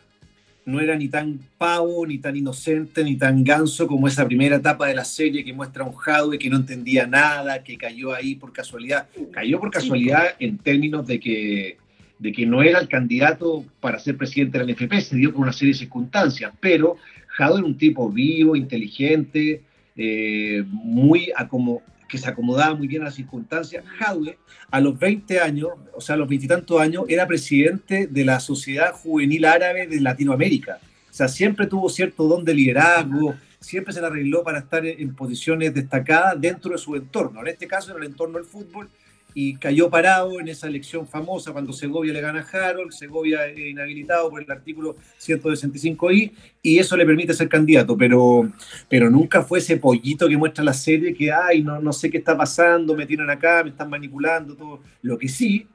[0.64, 4.86] No era ni tan pavo, ni tan inocente, ni tan ganso como esa primera etapa
[4.86, 8.36] de la serie que muestra a un Jadwe que no entendía nada, que cayó ahí
[8.36, 9.08] por casualidad.
[9.32, 11.76] Cayó por casualidad en términos de que,
[12.20, 15.40] de que no era el candidato para ser presidente de la NFP, se dio por
[15.42, 16.98] una serie de circunstancias, pero
[17.36, 19.62] Jadwe era un tipo vivo, inteligente,
[19.96, 23.84] eh, muy acomo- que se acomodaba muy bien a las circunstancias.
[23.98, 24.36] Jadwe,
[24.70, 28.92] a los 20 años, o sea, a los veintitantos años, era presidente de la Sociedad
[28.92, 30.80] Juvenil Árabe de Latinoamérica.
[31.08, 35.14] O sea, siempre tuvo cierto don de liderazgo, siempre se le arregló para estar en
[35.14, 37.40] posiciones destacadas dentro de su entorno.
[37.42, 38.88] En este caso, en el entorno del fútbol,
[39.34, 43.58] y cayó parado en esa elección famosa cuando Segovia le gana a Harold, Segovia es
[43.58, 48.50] inhabilitado por el artículo 165i, y eso le permite ser candidato, pero,
[48.88, 52.18] pero nunca fue ese pollito que muestra la serie que, ay, no, no sé qué
[52.18, 54.80] está pasando, me tienen acá, me están manipulando, todo.
[55.02, 55.66] Lo que sí,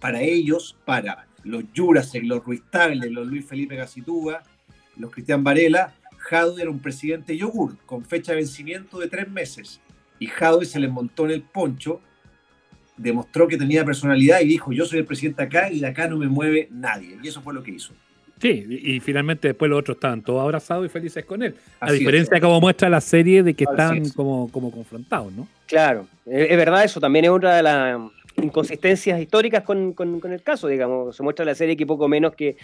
[0.00, 4.42] para ellos, para los Jurasek, los Ruiz Tagle, los Luis Felipe Gacitúa,
[4.96, 9.80] los Cristian Varela, Jadwe era un presidente yogur con fecha de vencimiento de tres meses.
[10.18, 12.00] Y Jadwe se le montó en el poncho,
[12.96, 16.16] demostró que tenía personalidad y dijo, yo soy el presidente acá y de acá no
[16.16, 17.18] me mueve nadie.
[17.22, 17.92] Y eso fue lo que hizo.
[18.40, 21.54] Sí, y, finalmente después los otros estaban todos abrazados y felices con él.
[21.78, 22.00] A Así es.
[22.00, 24.12] diferencia de como muestra la serie de que Así están es.
[24.12, 25.46] como, como confrontados, ¿no?
[25.66, 28.00] Claro, es es verdad, eso también es otra de las
[28.40, 31.14] inconsistencias históricas con, con- con el caso, digamos.
[31.16, 32.56] Se muestra en la serie que poco menos que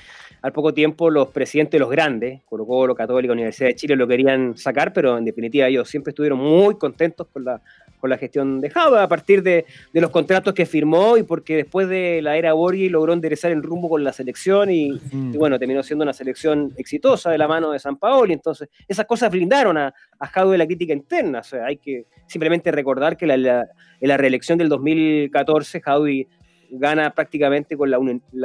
[0.42, 4.06] al poco tiempo los presidentes de los grandes, Colo Colo, Católica, Universidad de Chile, lo
[4.08, 7.60] querían sacar, pero en definitiva ellos siempre estuvieron muy contentos con la,
[8.00, 11.56] con la gestión de Java a partir de, de los contratos que firmó y porque
[11.56, 15.34] después de la era Borghi logró enderezar el rumbo con la selección y, Mm.
[15.34, 18.32] y bueno, terminó siendo una selección exitosa de la mano de San Paoli.
[18.32, 21.40] Entonces, esas cosas blindaron a, a Jadwe de la crítica interna.
[21.40, 23.66] O sea, hay que simplemente recordar que la, la-
[24.00, 26.26] en la reelección del 2014, Jadwe
[26.70, 27.98] gana prácticamente con la,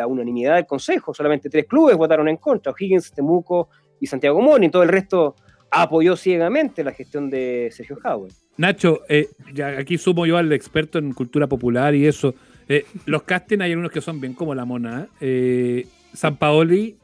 [0.05, 1.13] unanimidad del Consejo.
[1.13, 4.69] Solamente tres clubes votaron en contra: O'Higgins, Temuco y Santiago Moni.
[4.69, 5.35] Todo el resto
[5.69, 8.29] apoyó ciegamente la gestión de Sergio Jadwe.
[8.57, 12.35] Nacho, eh, ya aquí sumo yo al experto en cultura popular y eso.
[12.69, 15.07] Eh, los casting hay algunos que son bien como la mona.
[15.19, 15.87] ¿eh?
[16.13, 16.97] San Paoli,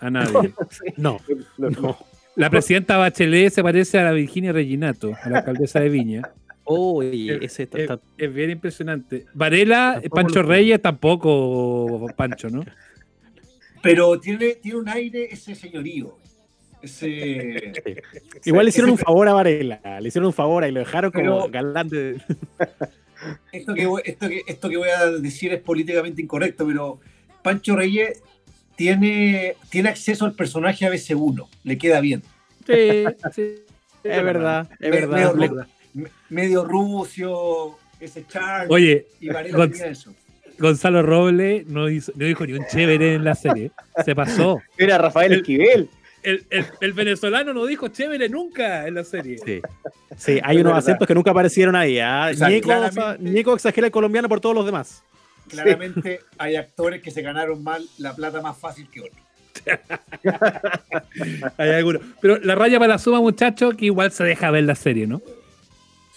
[0.00, 0.52] a nadie.
[0.96, 1.18] No,
[1.58, 1.96] no.
[2.36, 6.22] La presidenta Bachelet se parece a la Virginia Reginato, a la alcaldesa de Viña.
[6.64, 9.26] Oye, Eh, ese está, Es, está- es bien impresionante.
[9.34, 12.64] Varela, Tampoco Pancho lo- Reyes, tampoco Pancho, ¿no?
[13.82, 16.16] Pero tiene, tiene un aire ese señorío.
[16.82, 17.72] Ese,
[18.44, 21.40] Igual le hicieron un favor a Varela, le hicieron un favor y lo dejaron como
[21.46, 22.20] Pero- galán de...
[23.52, 27.00] esto, que voy, esto, que, esto que voy a decir es políticamente incorrecto, pero
[27.42, 28.22] Pancho Reyes
[28.76, 32.22] tiene, tiene acceso al personaje ABC1, le queda bien.
[32.66, 33.54] Sí, sí.
[34.02, 35.32] Es verdad, es verdad.
[35.34, 35.64] ru- me-
[36.28, 38.70] medio rucio, ese charm.
[38.70, 40.14] Oye, y Gonz- eso.
[40.58, 43.70] Gonzalo Robles no, hizo- no dijo ni un chévere en la serie.
[44.04, 44.60] Se pasó.
[44.78, 45.88] Era Rafael El- Esquivel.
[46.22, 49.36] El, el- el venezolano no dijo chévere nunca en la serie.
[49.44, 49.60] Sí,
[50.16, 50.78] sí hay Es unos verdad.
[50.78, 51.98] acentos que nunca aparecieron ahí.
[51.98, 52.30] ¿ah?
[52.32, 55.02] O sea, Ñeco, claramente- o sea, Ñeco exagera el colombiano por todos los demás.
[55.48, 59.18] Claramente hay actores que se ganaron mal la plata más fácil que otros.
[61.58, 62.02] Hay algunos.
[62.20, 65.20] Pero la raya para la suma, muchachos, que igual se deja ver la serie, ¿no?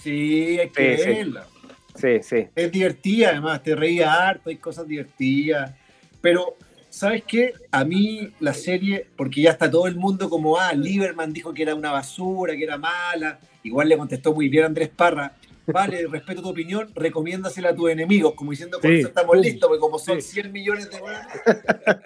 [0.07, 1.09] Sí, hay que Sí, sí.
[1.09, 1.47] verla.
[1.95, 2.47] Sí, sí.
[2.55, 5.73] Es divertida, además, te reía harto, hay cosas divertidas.
[6.21, 6.55] Pero,
[6.89, 7.53] ¿sabes qué?
[7.71, 11.63] A mí la serie, porque ya está todo el mundo como, ah, Lieberman dijo que
[11.63, 13.39] era una basura, que era mala.
[13.63, 15.33] Igual le contestó muy bien Andrés Parra.
[15.65, 18.99] vale, respeto tu opinión, recomiéndasela a tus enemigos, como diciendo, Sí.
[18.99, 20.33] eso estamos listos, porque como son Sí.
[20.35, 21.27] 100 millones de dólares.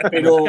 [0.10, 0.46] Pero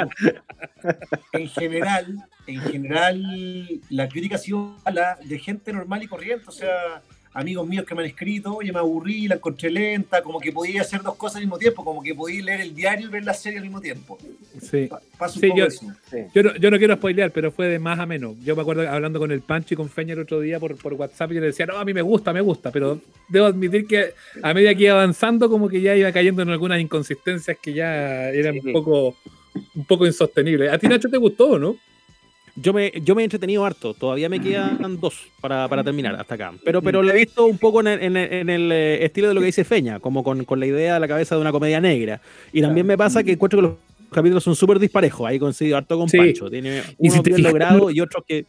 [1.33, 6.47] en general, en general, la crítica ha sido a la de gente normal y corriente,
[6.49, 7.03] o sea,
[7.35, 10.83] amigos míos que me han escrito, oye, me aburrí, la encontré lenta, como que podía
[10.83, 13.33] hacer dos cosas al mismo tiempo, como que podía leer el diario y ver la
[13.35, 14.19] serie al mismo tiempo.
[14.61, 14.87] Sí.
[14.91, 15.87] Pa- Pasa un Sí, poco yo- eso.
[16.35, 18.37] Yo no, yo no quiero spoilear, pero fue de más a menos.
[18.45, 20.95] Yo me acuerdo hablando con el Pancho y con Feña el otro día por, por
[20.95, 23.87] WhatsApp y yo le decía, no, a mí me gusta, me gusta, pero debo admitir
[23.87, 27.73] que a medida que iba avanzando como que ya iba cayendo en algunas inconsistencias que
[27.73, 28.61] ya eran Sí.
[28.67, 29.17] un poco
[29.75, 30.73] un poco insostenibles.
[30.73, 31.77] ¿A ti Nacho te gustó, no?
[32.55, 33.95] Yo me, yo me he entretenido harto.
[33.95, 36.53] Todavía me quedan dos para, para terminar hasta acá.
[36.65, 39.29] Pero, pero lo he visto un poco en el, en el- en el, eh, estilo
[39.29, 41.51] de lo que dice Feña, como con, con la idea de la cabeza de una
[41.53, 42.21] comedia negra.
[42.53, 43.75] Y también me pasa que encuentro que los
[44.11, 45.27] capítulos son súper disparejos.
[45.27, 46.19] Ahí coincido harto con Sí.
[46.19, 46.51] Pancho.
[46.51, 48.45] Tiene Y si bien logrados y otros que.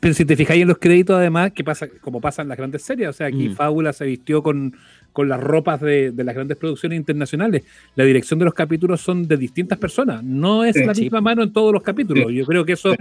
[0.00, 2.82] Pero si te fijáis en los créditos, además, que pasa, como pasa en las grandes
[2.82, 3.54] series, o sea, aquí Mm.
[3.54, 4.74] Fábula se vistió con,
[5.12, 7.62] con las ropas de, de las grandes producciones internacionales.
[7.94, 11.02] La dirección de los capítulos son de distintas personas, no es Sí, la sí.
[11.02, 12.30] misma mano en todos los capítulos.
[12.32, 12.94] Yo creo que eso,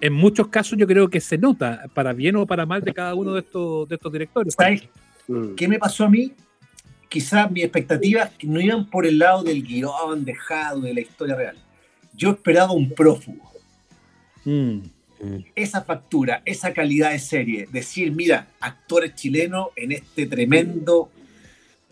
[0.00, 3.14] en muchos casos, yo creo que se nota, para bien o para mal, de cada
[3.14, 4.54] uno de estos, de estos directores.
[4.56, 4.82] ¿Sabes
[5.28, 5.54] Mm.
[5.54, 6.32] qué me pasó a mí?
[7.08, 11.56] Quizás mis expectativas no iban por el lado del guion, dejado, de la historia real.
[12.14, 13.50] Yo esperaba un prófugo.
[14.44, 14.80] Mm.
[15.56, 21.10] esa factura, esa calidad de serie, decir, mira, actores chilenos en este tremendo,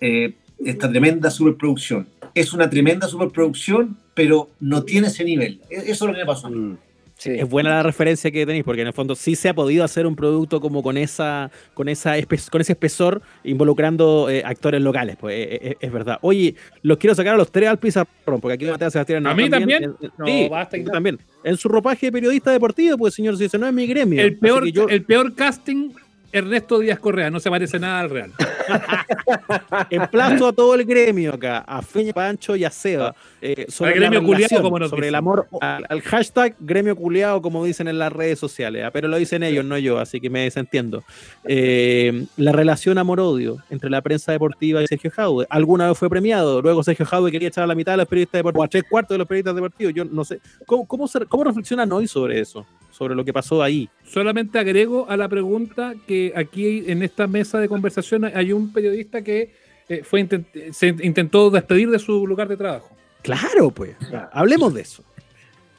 [0.00, 2.06] eh, esta tremenda superproducción.
[2.34, 5.60] Es una tremenda superproducción, pero no tiene ese nivel.
[5.70, 6.46] E- Eso es lo que me pasó.
[6.48, 6.56] a mí.
[6.56, 6.78] Mm.
[7.24, 7.30] Sí.
[7.38, 10.06] Es buena la referencia que tenéis, porque en el fondo sí se ha podido hacer
[10.06, 12.14] un producto como con esa, con esa
[12.50, 16.18] con ese espesor involucrando eh, actores locales, pues eh, eh, es verdad.
[16.20, 19.48] Oye, los quiero sacar a los tres al pizarrón, porque aquí Mateo Sebastián ¿A mí
[19.48, 19.84] también?
[19.84, 20.92] en- No, sí, basta, Ignacio.
[20.92, 21.18] también.
[21.44, 24.20] En su ropaje de periodista deportivo, pues señor, si ese no es mi gremio.
[24.22, 25.90] El peor, yo- el peor casting,
[26.34, 28.32] Ernesto Díaz Correa, no se parece nada al real.
[29.90, 33.98] Emplazo a todo el gremio acá, a Feña Pancho y a Seba, eh, sobre Al
[34.00, 34.20] gremio
[34.62, 38.38] como nos sobre el amor, al, al hashtag gremio culiado, como dicen en las redes
[38.38, 41.04] sociales, ah, pero lo dicen ellos, no yo, así que me desentiendo.
[41.44, 45.46] Eh, la relación amor-odio entre la prensa deportiva y Sergio Jaude.
[45.50, 48.40] Alguna vez fue premiado, luego Sergio Jaude quería echar a la mitad de los periodistas
[48.40, 50.40] deportivos, a tres cuartos de los periodistas deportivos, yo no sé.
[50.66, 52.66] ¿Cómo, cómo, se- cómo reflexionan hoy sobre eso?
[52.94, 53.88] Sobre lo que pasó ahí.
[54.04, 59.22] Solamente agrego a la pregunta que aquí en esta mesa de conversación hay un periodista
[59.22, 59.52] que
[59.88, 62.96] eh, fue intent- se intentó despedir de su lugar de trabajo.
[63.22, 63.96] Claro, pues.
[64.32, 65.02] Hablemos de eso.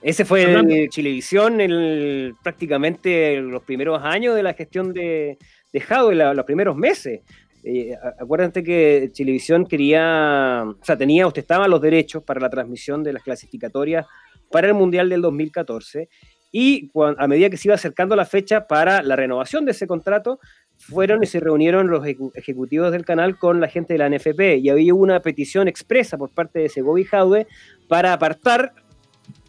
[0.01, 5.38] Ese fue Hablando- el Chilevisión el, prácticamente los primeros años de la gestión de,
[5.71, 7.21] de Jadwe, la- los primeros meses.
[7.63, 13.04] Eh, a- acuérdate que Chilevisión quería, o sea, tenía, ostentaba los derechos para la transmisión
[13.04, 14.06] de las clasificatorias
[14.51, 16.10] para el Mundial del 2014
[16.57, 20.39] y a medida que se iba acercando la fecha para la renovación de ese contrato,
[20.77, 24.59] fueron y se reunieron los ejecu- ejecutivos del canal con la gente de la NFP
[24.59, 27.47] y había una petición expresa por parte de Segovia y Jadwe
[27.89, 28.71] para apartar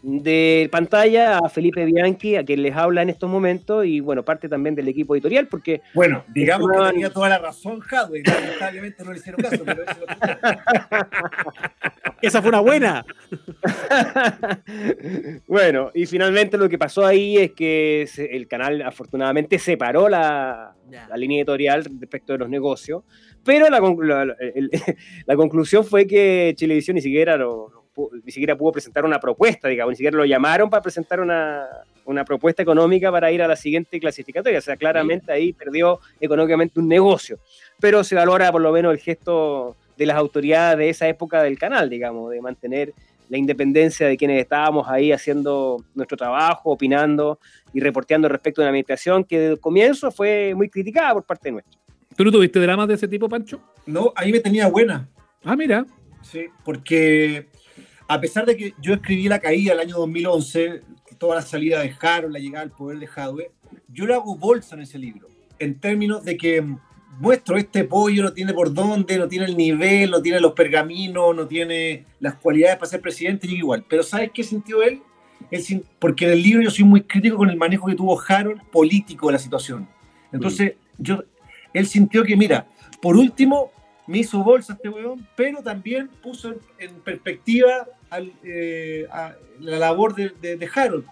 [0.03, 4.49] de pantalla a Felipe Bianchi, a quien les habla en estos momentos, y bueno, parte
[4.49, 9.13] también del equipo editorial, porque Bueno, digamos que tenía toda la razón Hadwe, lamentablemente no
[9.13, 10.07] le hicieron caso, pero eso es lo
[12.23, 13.05] Esa fue una buena.
[15.47, 21.17] bueno, y finalmente lo que pasó ahí es que el canal afortunadamente separó la, la
[21.17, 23.03] línea editorial respecto de los negocios,
[23.45, 24.37] pero la, la-
[25.27, 27.76] la conclusión fue que Chilevisión ni siquiera, lo-
[28.25, 31.67] ni siquiera pudo presentar una propuesta, digamos, ni siquiera lo llamaron para presentar una,
[32.05, 36.79] una propuesta económica para ir a la siguiente clasificatoria, o sea, claramente ahí perdió económicamente
[36.81, 37.39] un negocio,
[37.81, 41.59] pero se valora por lo menos el gesto de las autoridades de esa época del
[41.59, 42.93] canal, digamos, de mantener
[43.29, 47.41] la independencia de quienes estábamos ahí haciendo nuestro trabajo, opinando
[47.73, 51.51] y reporteando respecto a una administración que desde el comienzo fue muy criticada por parte
[51.51, 51.81] nuestra.
[52.17, 53.61] ¿Tú no tuviste dramas de ese tipo, Pancho?
[53.85, 55.09] No, ahí me tenía buena.
[55.45, 55.85] Ah, mira.
[56.23, 57.49] Sí, porque
[58.09, 60.83] a pesar de que yo escribí La Caída el año 2011,
[61.19, 63.51] toda la salida de Harold, la llegada al poder de Hadwe,
[63.89, 66.65] yo le hago bolsa en ese libro, en términos de que
[67.19, 71.35] muestro este pollo no tiene por dónde, no tiene el nivel, no tiene los pergaminos,
[71.35, 73.85] no tiene las cualidades para ser presidente, y igual.
[73.89, 75.03] Pero ¿sabes qué sintió él?
[75.51, 78.63] Él porque en el libro yo soy muy crítico con el manejo que tuvo Harold
[78.71, 79.89] político de la situación.
[80.33, 81.25] Entonces, yo,
[81.73, 82.67] él sintió que, mira,
[83.01, 83.71] por último,
[84.07, 89.79] me hizo bolsa este weón, pero también puso en, en perspectiva al, eh, a la
[89.79, 91.05] labor de, de- de Harold,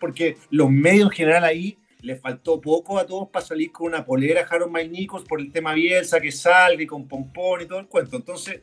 [0.00, 4.04] porque los medios en general ahí le faltó poco a todos para salir con una
[4.04, 7.78] polera a Harold Maynicos por el tema Bielsa, que salga y con pompón y todo
[7.80, 8.16] el cuento.
[8.16, 8.60] Entonces,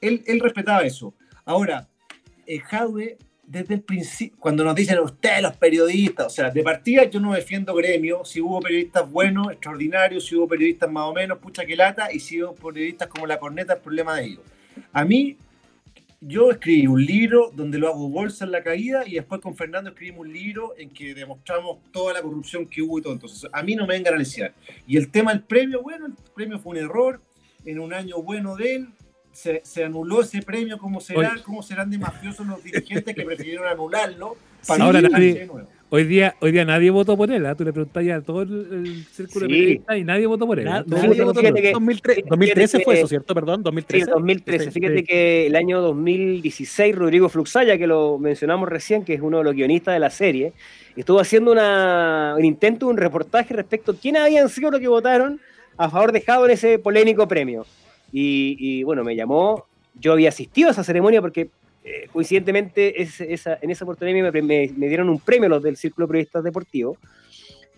[0.00, 1.12] él, él respetaba eso.
[1.44, 1.88] Ahora,
[2.46, 7.04] eh, Jadwe desde el principio, cuando nos dicen ustedes los periodistas, o sea, de partida
[7.04, 11.38] yo no defiendo gremio, si hubo periodistas buenos, extraordinarios, si hubo periodistas más o menos,
[11.38, 14.40] pucha que lata, y si hubo periodistas como la corneta, el problema de ellos.
[14.94, 15.36] A mí,
[16.26, 19.90] yo escribí un libro donde lo hago bolsa en la caída y después con Fernando
[19.90, 23.12] escribimos un libro en que demostramos toda la corrupción que hubo y todo.
[23.12, 24.54] Entonces, a mí no me vengan a analizar.
[24.86, 27.20] Y el tema del premio, bueno, el premio fue un error
[27.64, 28.88] en un año bueno de él,
[29.32, 31.32] se, se anuló ese premio, ¿cómo será?
[31.32, 31.42] Oye.
[31.42, 34.36] ¿Cómo serán de mafiosos los dirigentes que prefirieron anularlo?
[34.66, 35.68] Para Ahora no nadie- de nuevo?
[35.94, 37.54] Hoy día, hoy día nadie votó por él, ¿ah?
[37.54, 38.50] Tú le preguntas ya a todo el,
[38.84, 39.60] el círculo de Sí.
[39.60, 40.64] periodistas y nadie votó por él.
[40.64, 40.84] Na- ¿ah?
[40.88, 43.32] nadie votó por- que- 2003 fíjate 2013 fue que- eso, ¿cierto?
[43.32, 44.04] Perdón, Sí, 2013.
[44.04, 44.64] el 2013.
[44.64, 45.04] Sí, Fíjate sí.
[45.04, 49.54] que el año 2016, Rodrigo Fluxaya, que lo mencionamos recién, que es uno de los
[49.54, 50.52] guionistas de la serie,
[50.96, 55.38] estuvo haciendo una, un intento, un reportaje respecto a quiénes habían sido los que votaron
[55.76, 57.66] a favor de Jado en ese polémico premio.
[58.12, 59.66] Y, y, bueno, me llamó,
[60.00, 61.50] yo había asistido a esa ceremonia porque
[61.84, 65.76] eh, coincidentemente es- esa, en esa oportunidad me, me- me dieron un premio los del
[65.76, 66.98] Círculo de Periodistas Deportivos.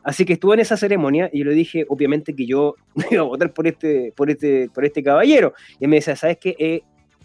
[0.04, 2.76] Así que estuve en esa ceremonia y yo le dije, obviamente, que yo
[3.10, 5.52] iba a votar por este, por este, por este caballero.
[5.80, 6.54] Y él me decía, ¿sabes qué?
[6.58, 6.82] He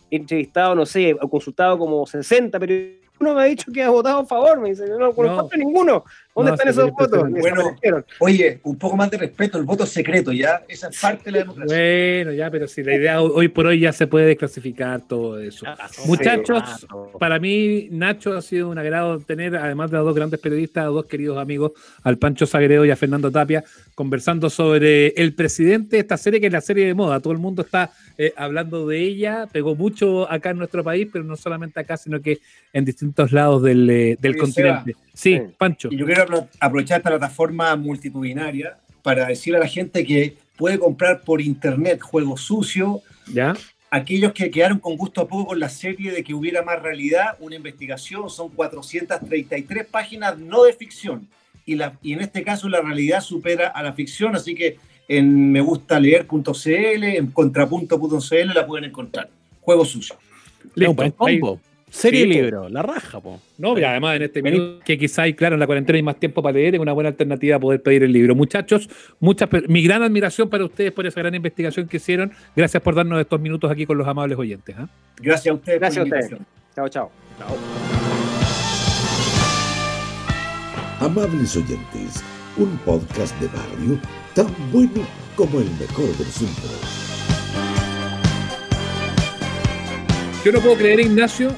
[0.09, 2.73] entrevistado, no sé, o consultado como 60, pero
[3.19, 4.59] uno me ha dicho que ha votado a favor.
[4.59, 5.49] Me dice, no, no, No.
[5.55, 6.03] ninguno.
[6.33, 7.29] ¿Dónde No, están esos es votos?
[7.29, 7.75] Bueno.
[8.19, 10.63] Oye, un poco más de respeto, el voto secreto, ¿ya?
[10.67, 11.77] Esa es parte de la democracia.
[11.77, 15.65] Bueno, ya, pero si la idea hoy por hoy ya se puede desclasificar todo eso.
[15.67, 17.11] Ah, Muchachos, sí, claro.
[17.19, 20.87] Para mí, Nacho ha sido un agrado tener, además de a dos grandes periodistas, a
[20.87, 23.63] dos queridos amigos, al Pancho Sagredo y a Fernando Tapia,
[23.93, 27.19] conversando sobre el presidente de esta serie, que es la serie de moda.
[27.19, 31.25] Todo el mundo está eh, hablando de ella, pegó mucho acá en nuestro país, pero
[31.25, 32.39] no solamente acá, sino que
[32.71, 34.95] en distintos lados del, eh, del Oye, continente.
[35.21, 35.41] Sí, Sí.
[35.57, 35.89] Pancho.
[35.91, 40.79] Y yo quiero apro- aprovechar esta plataforma multitudinaria para decirle a la gente que puede
[40.79, 43.01] comprar por internet juegos sucios.
[43.31, 43.53] ¿Ya?
[43.91, 47.35] Aquellos que quedaron con gusto a poco con la serie de que hubiera más realidad,
[47.39, 51.27] una investigación, son 433 páginas no de ficción.
[51.65, 55.51] Y, la, y en este caso la realidad supera a la ficción, así que en
[55.51, 59.29] megustaleer.cl, en contrapunto.cl la pueden encontrar.
[59.61, 60.15] Juego sucio.
[60.75, 61.01] Es un Listo.
[61.25, 61.59] Ahí- combo.
[61.93, 62.33] Serie Sí, po.
[62.33, 63.41] libro, la raja, po.
[63.57, 66.17] No, y además en este minuto que quizá, y claro, en la cuarentena hay más
[66.17, 68.33] tiempo para leer, es una buena alternativa poder pedir el libro.
[68.33, 72.31] Muchachos, muchas, mi gran admiración para ustedes por esa gran investigación que hicieron.
[72.55, 74.73] Gracias por darnos estos minutos aquí con los amables oyentes.
[74.79, 74.87] ¿ah?
[75.17, 76.31] Gracias a ustedes Gracias a por ustedes.
[76.31, 76.47] invitación.
[76.73, 77.11] Chao, chao.
[81.01, 82.23] Amables oyentes,
[82.57, 83.99] un podcast de barrio
[84.33, 86.69] tan bueno como el mejor del centro.
[90.45, 91.51] Yo no puedo creer, Ignacio,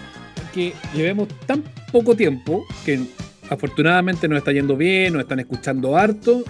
[0.54, 3.00] que llevemos tan poco tiempo que
[3.50, 6.44] afortunadamente nos está yendo bien, nos están escuchando harto,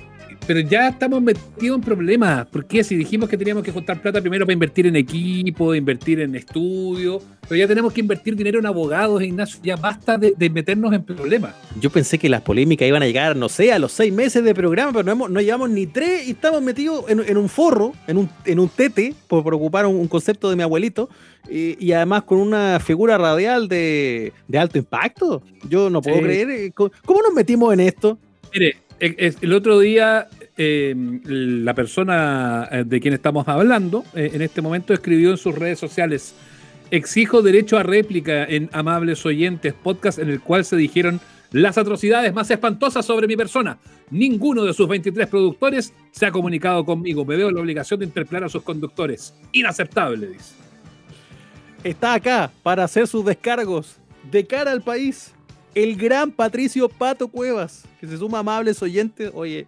[0.45, 2.45] pero ya estamos metidos en problemas.
[2.47, 2.83] ¿Por qué?
[2.83, 7.23] Si dijimos que teníamos que juntar plata primero para invertir en equipo, invertir en estudios,
[7.47, 11.03] pero ya tenemos que invertir dinero en abogados, Ignacio, ya basta de, de meternos en
[11.03, 11.55] problemas.
[11.79, 14.53] Yo pensé que las polémicas iban a llegar, no sé, a los seis meses de
[14.53, 17.93] programa, pero no, hemos- no llevamos ni tres y estamos metidos en, en un forro,
[18.07, 21.09] en un, en un tete, por, por ocupar un, un concepto de mi abuelito,
[21.49, 25.43] y, y además con una figura radial de, de alto impacto.
[25.69, 26.23] Yo no puedo Sí.
[26.23, 26.49] creer.
[26.49, 28.17] eh, ¿Cómo cómo nos metimos en esto?
[28.53, 28.77] Mire,
[29.17, 30.93] el, el- otro día eh,
[31.25, 35.79] la persona eh, de quien estamos hablando eh, en este momento escribió en sus redes
[35.79, 36.35] sociales,
[36.91, 41.19] exijo derecho a réplica en Amables Oyentes, podcast en el cual se dijeron
[41.51, 43.77] las atrocidades más espantosas sobre mi persona.
[44.09, 47.25] Ninguno de sus 23 productores se ha comunicado conmigo.
[47.25, 49.33] Me veo la obligación de interpelar a sus conductores.
[49.51, 50.55] Inaceptable, dice.
[51.83, 53.97] Está acá para hacer sus descargos
[54.31, 55.33] de cara al país.
[55.75, 59.31] El gran Patricio Pato Cuevas, que se suma a amables oyentes.
[59.33, 59.65] Oye,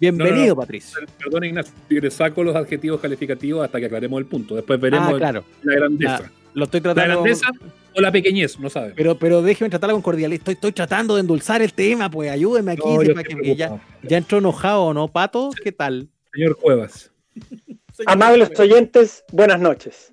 [0.00, 0.56] bienvenido, no, no.
[0.56, 0.98] Patricio.
[1.18, 4.56] Perdón, Ignacio, le saco los adjetivos calificativos hasta que aclaremos el punto.
[4.56, 5.44] Después veremos Ah, claro.
[5.62, 6.30] la grandeza.
[6.54, 7.22] Lo estoy La tratando.
[7.22, 7.46] grandeza
[7.94, 8.92] o la pequeñez, no sabe.
[8.96, 10.40] Pero, pero déjeme tratarlo con cordialidad.
[10.40, 12.82] Estoy, estoy tratando de endulzar el tema, pues ayúdeme aquí.
[13.14, 15.50] Para que- ya, ya entró enojado, ¿no, Pato?
[15.62, 16.08] ¿Qué tal?
[16.34, 17.10] Señor Cuevas.
[18.06, 20.12] Amables oyentes, buenas noches.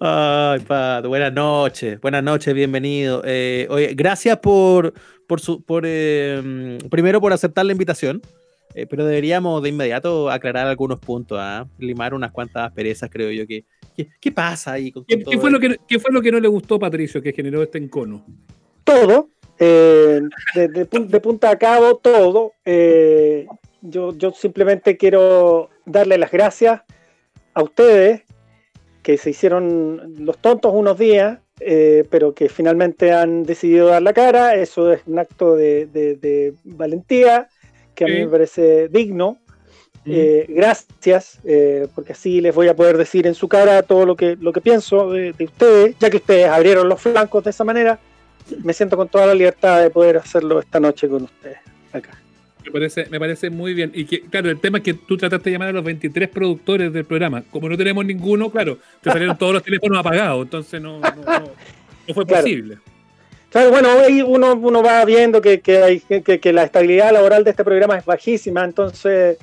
[0.00, 2.00] Ay, Pato, buenas noches.
[2.00, 3.22] Buenas noches, bienvenido.
[3.24, 4.92] Eh, oye, gracias por,
[5.26, 8.20] por su, por eh, primero por aceptar la invitación.
[8.74, 11.66] eh, pero deberíamos de inmediato aclarar algunos puntos, ¿ah?
[11.78, 13.46] limar unas cuantas asperezas, creo yo.
[13.46, 13.64] que
[13.96, 16.22] ¿Qué, qué pasa ahí con, ¿Qué, con qué todo fue lo que, qué fue lo
[16.22, 18.24] que no le gustó, Patricio, que generó este encono?
[18.84, 20.20] Todo, eh,
[20.54, 22.52] de, de pun- de punta a cabo, todo.
[22.64, 23.46] eh,
[23.82, 26.82] yo, yo simplemente quiero darle las gracias
[27.54, 28.22] a ustedes
[29.02, 34.12] que se hicieron los tontos unos días, eh, pero que finalmente han decidido dar la
[34.12, 34.54] cara.
[34.54, 37.48] Eso es un acto de, de- de valentía
[37.94, 38.24] que a mí Sí.
[38.24, 39.38] me parece digno.
[40.04, 40.10] Mm.
[40.14, 44.16] Eh, gracias, eh, porque así les voy a poder decir en su cara todo lo
[44.16, 47.64] que, lo que pienso de, de ustedes, ya que ustedes abrieron los flancos de esa
[47.64, 47.98] manera.
[48.64, 51.58] me siento con toda la libertad de poder hacerlo esta noche con ustedes
[51.92, 52.19] acá.
[52.64, 53.90] Me parece, me parece muy bien.
[53.94, 56.92] Y que, claro, el tema es que tú trataste de llamar a los 23 productores
[56.92, 57.42] del programa.
[57.50, 61.40] Como no tenemos ninguno, claro, te salieron todos los teléfonos apagados, entonces no, no, no-
[62.08, 62.42] no fue Claro.
[62.42, 62.78] posible.
[63.50, 67.42] Claro, bueno, ahí uno, uno va viendo que, que, hay, que, que la estabilidad laboral
[67.44, 69.38] de este programa es bajísima, entonces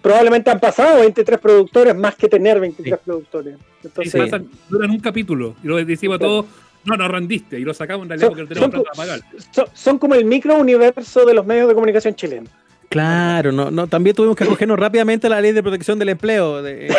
[0.00, 3.56] probablemente han pasado 23 productores más que tener 23 productores.
[3.82, 6.46] Entonces, se pasan- duran un capítulo y lo decimos a todos,
[6.84, 7.58] no, no rendiste.
[7.58, 9.44] Y lo sacamos en realidad Son- porque no tenemos son plata para pagar.
[9.52, 12.48] son, son como el micro universo de los medios de comunicación chilenos.
[12.88, 16.62] Claro, no, no, también tuvimos que acogernos rápidamente a la ley de protección del empleo.
[16.62, 16.92] de- eh,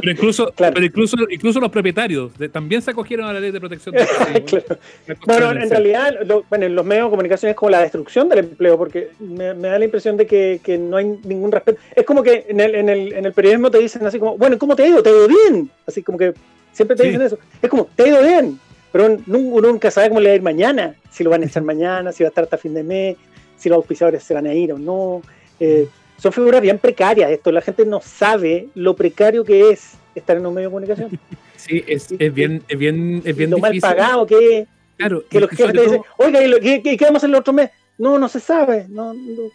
[0.00, 0.74] Pero incluso, Claro.
[0.74, 4.06] pero incluso, incluso los propietarios de- también se acogieron a la ley de protección del
[4.34, 4.62] empleo.
[4.64, 5.46] Claro.
[5.48, 8.38] Bueno, en realidad, lo- bueno, en los medios de comunicación es como la destrucción del
[8.40, 11.80] empleo, porque me, me da la impresión de que, que no hay ningún respeto.
[11.94, 14.56] Es como que en el, en, el, en el periodismo te dicen así como, bueno,
[14.56, 15.02] ¿cómo te ha ido?
[15.02, 15.70] ¿Te ha ido bien?
[15.86, 16.32] Así como que
[16.72, 17.08] siempre te Sí.
[17.10, 17.38] dicen eso.
[17.60, 18.58] Es como, ¿te ha ido bien?
[18.92, 21.62] Pero uno nunca sabe cómo le va a ir mañana, si lo van a echar
[21.62, 23.16] mañana, si va a estar hasta fin de mes,
[23.56, 25.22] si los auspiciadores se van a ir o no.
[25.60, 30.36] Eh, son figuras bien precarias esto, la gente no sabe lo precario que es estar
[30.36, 31.18] en un medio de comunicación.
[31.58, 34.68] Sí, es, es bien, es bien, es y bien lo mal pagado que es.
[34.96, 37.30] Claro, que los jefes te dicen, oiga, ¿y, lo- qué, qué- qué vamos a hacer
[37.30, 37.70] el otro mes?
[37.98, 39.50] No, no se sabe, no, no-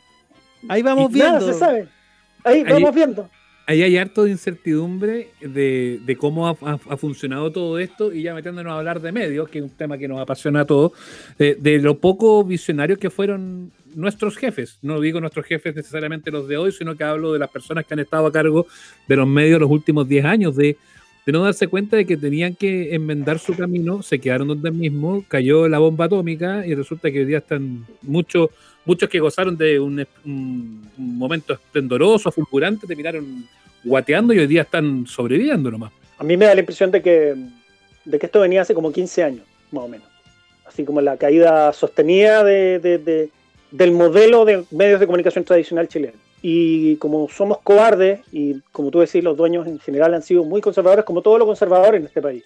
[0.67, 1.53] ahí vamos nada viendo.
[1.53, 1.87] se sabe.
[2.43, 3.29] Ahí, Ahí- vamos viendo.
[3.65, 8.77] Ahí hay harto de incertidumbre de, cómo ha funcionado todo esto y ya metiéndonos a
[8.77, 10.91] hablar de medios, que es un tema que nos apasiona a todos,
[11.37, 14.79] de, de lo poco visionarios que fueron nuestros jefes.
[14.81, 17.93] No digo nuestros jefes necesariamente los de hoy, sino que hablo de las personas que
[17.93, 18.67] han estado a cargo
[19.07, 20.77] de los medios los últimos 10 años, de,
[21.25, 25.23] de no darse cuenta de que tenían que enmendar su camino, se quedaron donde mismo,
[25.27, 28.49] cayó la bomba atómica y resulta que hoy día están muchos
[28.85, 30.05] muchos que gozaron de un,
[30.97, 33.45] momento esplendoroso, fulgurante, terminaron
[33.83, 35.91] guateando y hoy día están sobreviviendo nomás.
[36.17, 37.33] A mí me da la impresión de que,
[38.05, 40.07] de que esto venía hace como 15 años, más o menos.
[40.65, 43.29] Así como la caída sostenida de- de-
[43.71, 46.17] del modelo de medios de comunicación tradicional chileno.
[46.45, 50.59] Y como somos cobardes, y como tú decís, los dueños en general han sido muy
[50.59, 52.43] conservadores, como todos los conservadores en este país.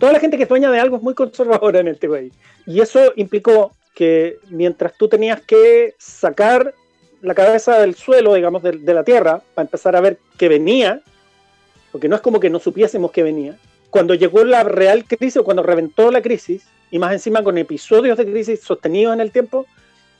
[0.00, 2.32] Toda la gente que es dueña de algo es muy conservadora en este país.
[2.66, 6.74] Y eso implicó que mientras tú tenías que sacar
[7.20, 11.02] la cabeza del suelo, digamos, de, de la tierra, para empezar a ver qué venía,
[11.92, 13.58] porque no es como que no supiésemos que venía.
[13.90, 18.16] Cuando llegó la real crisis o cuando reventó la crisis, y más encima con episodios
[18.16, 19.66] de crisis sostenidos en el tiempo,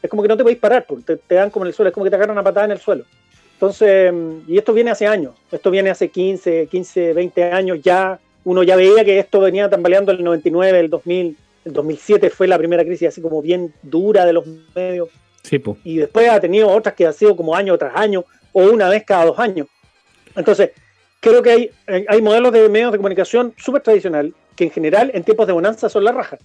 [0.05, 1.89] es como que no te podéis parar, porque te, te dan como en el suelo,
[1.89, 3.05] es como que te agarran una patada en el suelo.
[3.55, 8.21] Entonces, mm, y esto viene hace años, esto viene hace 15, 15, 20 años ya,
[8.45, 12.59] uno ya veía que esto venía tambaleando el 99, el 2000, el 2007 fue la
[12.59, 14.45] primera crisis así como bien dura de los
[14.75, 15.09] medios,
[15.43, 15.79] Sí, po.
[15.85, 19.05] y después ha tenido otras que han sido como año tras año o una vez
[19.05, 19.69] cada dos años.
[20.37, 20.73] Entonces,
[21.21, 21.71] creo que hay,
[22.07, 25.89] hay modelos de medios de comunicación súper tradicional que en general en tiempos de bonanza
[25.89, 26.37] son la raja,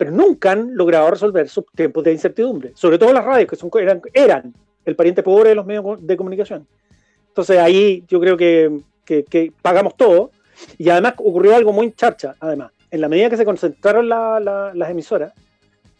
[0.00, 3.68] pero nunca han logrado resolver sus tiempos de incertidumbre, sobre todo las radios, que son,
[3.78, 4.54] eran, eran
[4.86, 6.66] el pariente pobre de los medios de comunicación.
[7.28, 10.30] Entonces ahí yo creo que, que- pagamos todo
[10.78, 14.88] y además ocurrió algo muy charcha, además, en la medida que se concentraron la- las
[14.90, 15.34] emisoras,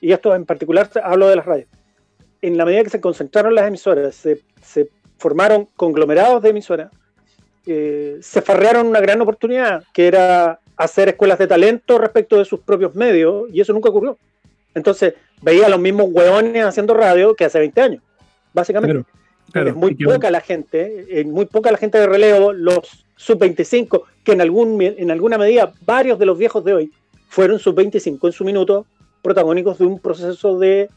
[0.01, 1.68] y esto en particular hablo de las radios,
[2.40, 4.88] en la medida que se concentraron las emisoras, se, se
[5.18, 6.90] formaron conglomerados de emisoras,
[7.66, 12.61] eh, se farrearon una gran oportunidad, que era hacer escuelas de talento respecto de sus
[12.61, 14.16] propios medios, y eso nunca ocurrió.
[14.74, 18.03] Entonces, veía a los mismos hueones haciendo radio que hace 20 años,
[18.55, 18.95] básicamente.
[18.95, 19.07] Claro,
[19.53, 19.68] claro.
[19.70, 24.33] es muy poca la gente, eh, muy poca la gente de relevo, los sub-25, que
[24.33, 26.91] en, algún, en alguna medida varios de los viejos de hoy
[27.28, 28.87] fueron sub-25 en su minuto,
[29.22, 30.89] protagónicos de un proceso de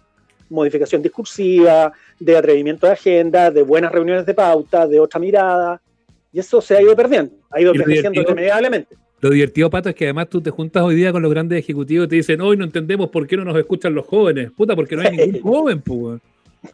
[0.49, 5.81] modificación discursiva, de atrevimiento de agenda, de buenas reuniones de pauta, de otra mirada,
[6.31, 8.95] y eso se ha ido perdiendo, ha ido divertido- irremediablemente.
[9.23, 12.07] Lo divertido, Pato, es que además tú te juntas hoy día con los grandes ejecutivos
[12.07, 14.51] y te dicen, hoy no entendemos por qué no nos escuchan los jóvenes.
[14.51, 16.19] Puta, porque no hay ningún joven, pues.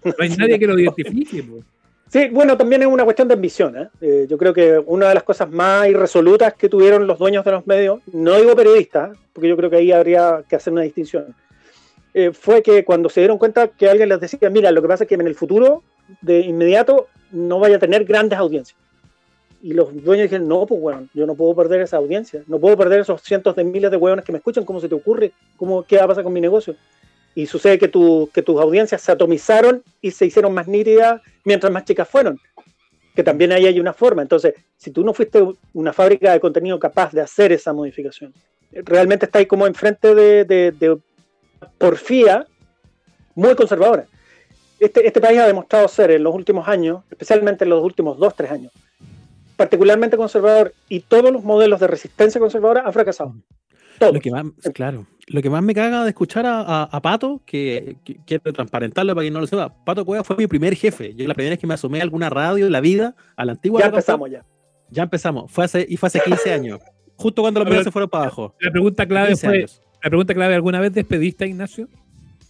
[0.04, 1.64] No hay nadie que lo identifique, pues.
[2.12, 3.78] Sí, bueno, también es una cuestión de ambición.
[3.78, 3.90] ¿eh?
[4.02, 7.52] Eh, yo creo que una de las cosas más irresolutas que tuvieron los dueños de
[7.52, 11.36] los medios, no digo periodistas, porque yo creo que ahí habría que hacer una distinción,
[12.16, 15.04] eh, fue que cuando se dieron cuenta que alguien les decía, mira, lo que pasa
[15.04, 15.84] es que en el futuro,
[16.22, 18.76] de inmediato, no vaya a tener grandes audiencias.
[19.62, 22.78] Y los dueños dijeron, no, pues bueno, yo no puedo perder esa audiencia, no puedo
[22.78, 25.34] perder esos cientos de miles de hueones que me escuchan, ¿cómo se te ocurre?
[25.58, 26.76] ¿Cómo, ¿Qué va a pasar con mi negocio?
[27.36, 31.72] Y sucede que, tu- que tus audiencias se atomizaron y se hicieron más nítidas mientras
[31.74, 32.40] más chicas fueron.
[33.16, 34.22] Que también ahí hay una forma.
[34.22, 38.34] Entonces, si tú no fuiste una fábrica de contenido capaz de hacer esa modificación,
[38.72, 40.98] realmente estáis como enfrente de, de, de
[41.78, 42.48] porfía
[43.36, 44.06] muy conservadora.
[44.80, 48.34] Este, este país ha demostrado ser en los últimos años, especialmente en los últimos dos,
[48.36, 48.72] tres años,
[49.60, 53.36] particularmente conservador y todos los modelos de resistencia conservadora han fracasado.
[54.00, 54.14] Todos.
[54.14, 57.42] Lo que más, claro, lo que más me caga de escuchar a, a- a Pato,
[57.46, 61.14] que, que quiero transparentarlo para quien no lo sepa, Pato Cueva fue mi primer jefe.
[61.14, 63.52] Yo la primera vez que me asomé a alguna radio en la vida, a la
[63.52, 64.46] antigua ya empezamos ya.
[64.90, 65.52] ya empezamos.
[65.52, 66.80] Fue hace, y fue hace 15 años.
[67.18, 68.56] Justo cuando los medios se fueron para abajo.
[68.62, 69.82] La pregunta clave 15 fue, años.
[70.02, 71.90] la pregunta clave, ¿alguna vez despediste a Ignacio?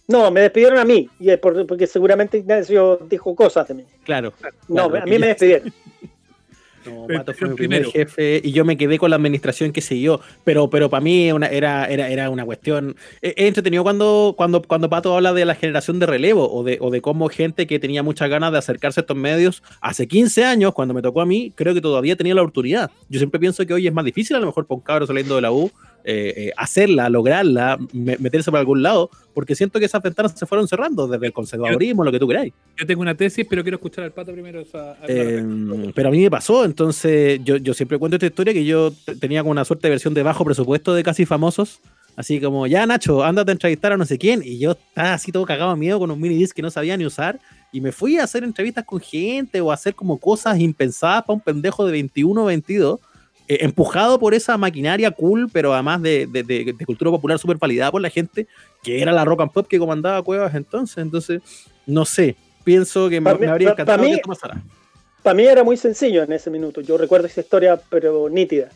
[0.06, 3.84] No, me despidieron a mí, y es por- porque seguramente Ignacio dijo cosas de mí.
[4.04, 4.32] Claro.
[4.68, 5.72] No, Claro, a mí me despidieron.
[6.86, 7.90] No, Pato fue mi primer primero.
[7.92, 10.20] jefe y yo me quedé con la administración que siguió.
[10.44, 12.96] Pero, pero para mí una- era, era, era una cuestión.
[13.20, 16.78] Es es entretenido cuando, cuando, cuando Pato habla de la generación de relevo o de,
[16.80, 20.44] o de cómo gente que tenía muchas ganas de acercarse a estos medios hace 15
[20.44, 22.90] años, cuando me tocó a mí, creo que todavía tenía la oportunidad.
[23.08, 25.34] Yo siempre pienso que hoy es más difícil, a lo mejor, para un cabro saliendo
[25.36, 25.70] de la U,
[26.04, 30.46] eh, eh, hacerla, lograrla, me- meterse por algún lado, porque siento que esas ventanas se
[30.46, 32.52] fueron cerrando desde el conservadurismo, lo que tú queráis.
[32.78, 34.62] Yo tengo una tesis, pero quiero escuchar al pato primero.
[35.08, 35.44] Eh,
[35.94, 39.42] pero a mí me pasó, entonces yo, yo siempre cuento esta historia que yo tenía
[39.42, 41.80] como una suerte de versión de bajo presupuesto de casi famosos.
[42.16, 44.42] Así como, ya Nacho, ándate a entrevistar a no sé quién.
[44.44, 47.06] Y yo estaba así todo cagado miedo con un mini disc que no sabía ni
[47.06, 47.38] usar.
[47.72, 51.34] Y me fui a hacer entrevistas con gente o a hacer como cosas impensadas para
[51.34, 52.98] un pendejo de 21 o 22.
[53.50, 57.56] Eh, empujado por esa maquinaria cool, pero además de, de- de- de cultura popular súper
[57.56, 58.46] validada por la gente,
[58.82, 60.98] que era la rock and pop que comandaba Cuevas entonces.
[60.98, 61.42] Entonces,
[61.86, 64.62] no sé, pienso que me, Pa' mí- me habría encantado mí- que esto pasara.
[65.22, 66.80] Para mí era muy sencillo en ese minuto.
[66.80, 68.68] Yo recuerdo esa historia, pero nítida.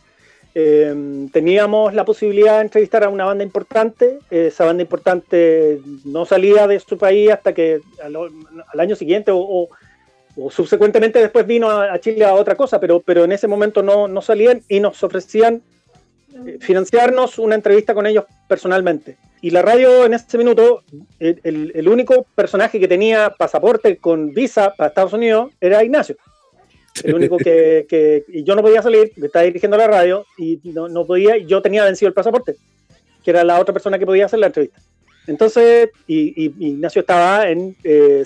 [0.57, 4.19] Eh, teníamos la posibilidad de entrevistar a una banda importante.
[4.31, 9.39] Esa banda importante no salía de su país hasta que al, al año siguiente o,
[9.39, 9.69] o-
[10.37, 13.83] o subsecuentemente después vino a, a Chile a otra cosa, pero, pero en ese momento
[13.83, 15.63] no, no salían y nos ofrecían
[16.47, 19.17] eh, financiarnos una entrevista con ellos personalmente.
[19.41, 20.83] Y la radio en ese minuto,
[21.19, 26.17] el, el- el único personaje que tenía pasaporte con visa para Estados Unidos era Ignacio.
[27.03, 30.59] El único que, que- y yo no podía salir, porque estaba dirigiendo la radio y
[30.65, 32.57] no, no podía, y yo tenía vencido el pasaporte,
[33.23, 34.81] que era la otra persona que podía hacer la entrevista.
[35.27, 38.25] Entonces, y, y- Ignacio estaba en, eh,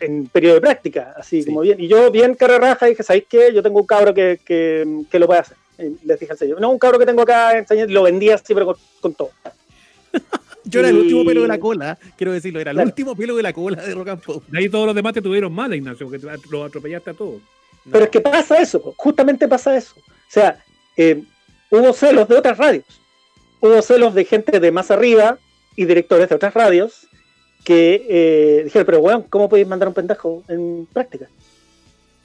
[0.00, 1.48] en periodo de práctica, así Sí.
[1.48, 1.80] como bien.
[1.80, 3.52] Y yo, bien cara raja, dije, ¿sabéis qué?
[3.54, 5.56] Yo tengo un cabro que, que, que lo puede hacer.
[5.78, 8.52] Y les dije al sello, no, un cabro que tengo acá, enseñé- lo vendía así,
[8.52, 9.30] pero con, con todo.
[10.64, 12.88] Yo era el último pelo de la cola, quiero decirlo, era el Claro.
[12.88, 14.44] último pelo de la cola de Rock and Pop.
[14.48, 17.40] De ahí todos los demás te tuvieron mal, Ignacio, porque te- los atropellaste a todos.
[17.90, 19.94] Pero es que pasa eso, justamente pasa eso.
[19.96, 20.62] O sea,
[20.96, 21.22] eh,
[21.70, 22.84] hubo celos de otras radios.
[23.60, 25.38] Hubo celos de gente de más arriba
[25.80, 27.06] y directores de otras radios
[27.64, 31.26] que eh, dijeron, pero weón, ¿cómo podéis mandar un pendejo en práctica?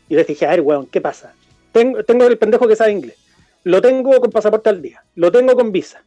[0.10, 1.34] Y les dije, a ver, weón, ¿qué pasa?
[1.72, 3.16] Tengo, tengo el pendejo que sabe inglés.
[3.64, 5.04] Lo tengo con pasaporte al día.
[5.16, 6.04] Lo tengo con visa.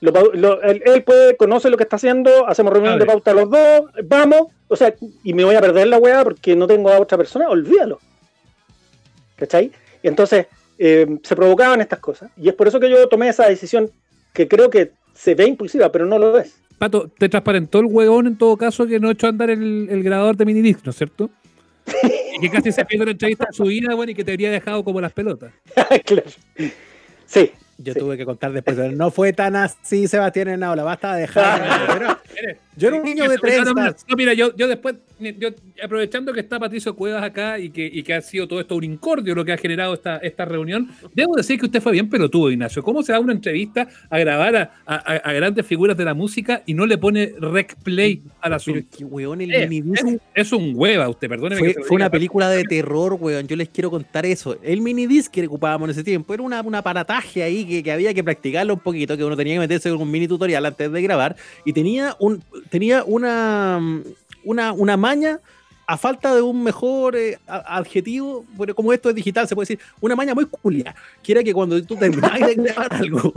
[0.00, 3.32] Lo pau- lo- él, él puede, conoce lo que está haciendo, hacemos reunión de pauta
[3.32, 4.94] los dos, vamos, o sea,
[5.24, 7.98] y me voy a perder la weá porque no tengo a otra persona, olvídalo.
[9.36, 9.70] ¿Cachai?
[10.02, 10.46] Y entonces
[10.78, 12.30] eh, se provocaban estas cosas.
[12.36, 13.90] Y es por eso que yo tomé esa decisión
[14.32, 16.60] que creo que se ve impulsiva, pero no lo es.
[16.78, 20.02] Pato, te transparentó el huevón en todo caso que no echó a andar el, el
[20.04, 21.28] grabador de minidisc, ¿no es cierto?
[22.36, 24.50] y que casi se pierde una entrevista en su vida, bueno, y que te habría
[24.50, 25.52] dejado como las pelotas.
[26.04, 26.30] claro.
[27.26, 27.50] Sí.
[27.78, 27.98] Yo Sí.
[27.98, 32.18] tuve que contar después, pero no fue tan así, Sebastián Enaula, basta de dejar.
[32.34, 33.64] Pero yo era un niño de tres.
[33.64, 35.48] no, no, no, mira, yo, yo después, yo,
[35.82, 38.84] aprovechando que está Patricio Cuevas acá y que, y que ha sido todo esto un
[38.84, 42.50] incordio lo que ha generado esta, esta reunión, debo decir que usted fue bien pelotudo,
[42.50, 42.82] Ignacio.
[42.82, 46.62] ¿Cómo se da una entrevista a grabar a, a- a grandes figuras de la música
[46.66, 48.78] y no le pone rec play a la Pero suya?
[48.90, 51.60] es que, weón, el mini es, un- es un hueva usted, perdóneme.
[51.60, 53.46] Fue, que una película de terror, weón.
[53.48, 54.56] Yo les quiero contar eso.
[54.62, 58.14] El minidisc que ocupábamos en ese tiempo era una, un aparataje ahí que, que había
[58.14, 61.02] que practicarlo un poquito, que uno tenía que meterse con un mini tutorial antes de
[61.02, 61.36] grabar.
[61.64, 63.80] Y tenía, un, tenía una,
[64.44, 65.40] una, una maña,
[65.86, 69.80] a falta de un mejor eh, adjetivo, bueno, como esto es digital, se puede decir,
[70.00, 73.32] una maña muy culia, que era que cuando tú terminabas de grabar algo,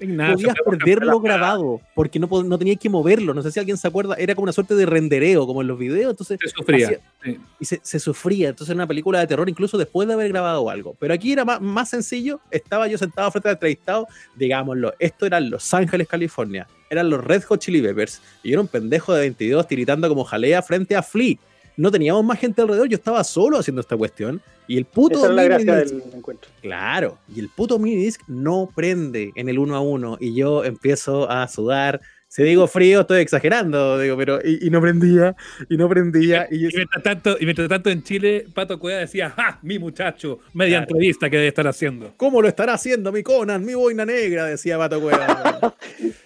[0.00, 3.32] Ignacio, podías perderlo grabado, porque no, no tenías que moverlo.
[3.34, 5.78] No sé si alguien se acuerda, era como una suerte de rendereo, como en los
[5.78, 6.10] videos.
[6.10, 6.86] Entonces, Se sufría.
[6.86, 7.38] hacía- sí.
[7.60, 8.48] y se, se sufría.
[8.50, 10.96] Entonces era una película de terror incluso después de haber grabado algo.
[10.98, 12.40] Pero aquí era más, más sencillo.
[12.50, 14.94] Estaba yo sentado frente al entrevistado, digámoslo.
[14.98, 16.66] Esto era Los Ángeles, California.
[16.90, 18.20] Eran los Red Hot Chili Peppers.
[18.42, 21.36] Y yo era un pendejo de 22 tiritando como jalea frente a Flea.
[21.76, 24.40] No teníamos más gente alrededor, yo estaba solo haciendo esta cuestión.
[24.68, 25.18] Y el puto.
[25.18, 26.50] Esa es la gracia disc- del encuentro.
[26.60, 31.30] Claro, y el puto minidisc no prende en el uno a uno y yo empiezo
[31.30, 32.00] a sudar.
[32.28, 35.36] Si digo frío, estoy exagerando, digo, pero y, y no prendía,
[35.70, 36.48] y no prendía.
[36.50, 39.60] Y, Y mientras, tanto, y mientras tanto en Chile, Pato Cueva decía, ¡ja!
[39.62, 40.90] Mi muchacho, media Claro.
[40.90, 42.12] entrevista que debe estar haciendo.
[42.16, 44.46] ¿Cómo lo estará haciendo mi Conan, mi boina negra?
[44.46, 45.76] Decía Pato Cueva.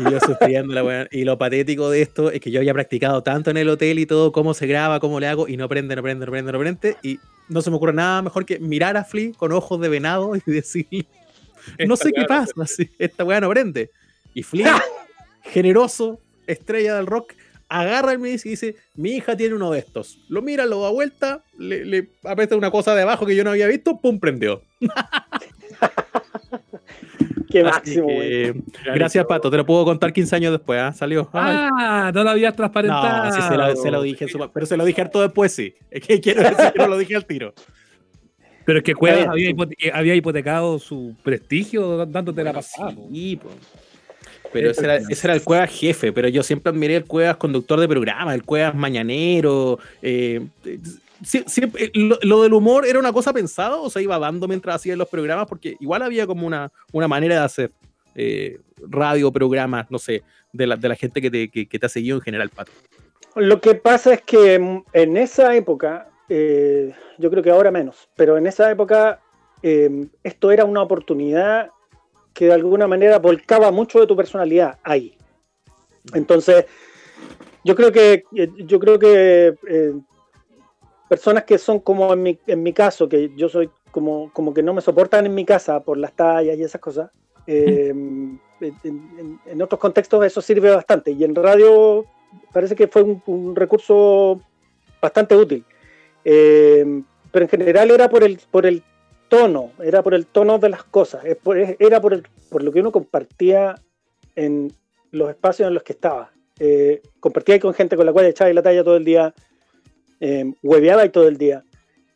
[0.00, 1.08] y yo sufriendo la weá.
[1.10, 4.06] Y lo patético de esto es que yo había practicado tanto en el hotel y
[4.06, 6.58] todo, cómo se graba, cómo le hago, y no prende, no prende, no prende, no
[6.58, 6.96] prende.
[7.02, 10.34] Y no se me ocurre nada mejor que mirar a Flea con ojos de venado
[10.36, 11.06] y decirle,
[11.86, 12.52] no sé qué pasa,
[12.98, 13.90] esta weá no prende.
[14.34, 14.68] Y Flynn,
[15.42, 17.34] generoso, estrella del rock,
[17.68, 20.18] agarra el Miss y dice, mi hija tiene uno de estos.
[20.28, 22.08] Lo mira, lo da vuelta, le, le
[22.52, 24.62] una cosa de abajo que yo no había visto, pum, prendió.
[27.50, 28.52] Qué máximo, güey.
[28.52, 28.62] que,
[28.94, 30.92] gracias, Pato, te lo puedo contar 15 años después, ¿ah?
[30.92, 31.28] Salió.
[31.32, 31.68] Ay.
[31.78, 33.24] Ah, no lo habías transparentado.
[33.26, 35.52] No, sí se lo, se lo dije, en su- pero se lo dije harto después,
[35.52, 35.74] sí.
[35.90, 37.52] Es que quiero decir que no lo dije al tiro.
[38.64, 42.94] Pero es que Cuevas Está había, hipote- eh, había hipotecado su prestigio dándote la pasada.
[43.12, 43.48] Sí, po.
[44.52, 47.78] Pero ese era, ese era el Cuevas jefe, pero yo siempre admiré el Cuevas conductor
[47.80, 49.78] de programa, el Cuevas mañanero.
[50.02, 50.78] eh, eh,
[51.22, 54.46] sie- siempre- eh, lo, lo del humor era una cosa pensada o se iba dando
[54.48, 57.70] mientras hacía los programas, porque igual había como una, una manera de hacer
[58.14, 58.58] eh,
[58.88, 61.88] radio, programas, no sé, de la, de la gente que te, que, que te ha
[61.88, 62.72] seguido en general, Pato.
[63.36, 68.08] Lo que pasa es que mm, en esa época, eh, yo creo que ahora menos,
[68.16, 69.20] pero en esa época
[69.62, 71.70] eh, esto era una oportunidad
[72.34, 75.16] que de alguna manera volcaba mucho de tu personalidad ahí.
[76.14, 76.64] Entonces,
[77.64, 79.54] yo creo que, yo creo que
[81.10, 84.62] personas que son como en mi, en mi caso, que yo soy como, como que
[84.62, 87.10] no me soportan en mi casa por las tallas y esas cosas,
[87.48, 88.40] eh, en,
[88.84, 91.10] en- en otros contextos eso sirve bastante.
[91.10, 92.06] Y en radio
[92.52, 94.40] parece que fue un, un recurso
[95.02, 95.64] bastante útil.
[96.24, 97.02] Eh,
[97.32, 98.82] pero en general era por el, por el
[99.28, 102.92] tono, era por el tono de las cosas, era por, el- por lo que uno
[102.92, 103.74] compartía
[104.36, 104.72] en
[105.10, 106.30] los espacios en los que estaba.
[106.60, 109.34] Eh, compartía con gente con la cual echaba la talla todo el día,
[110.20, 111.64] eh, hueveaba ahí todo el día.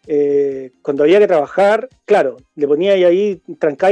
[0.07, 3.43] Eh, cuando había que trabajar, claro, le ponía ahí, ahí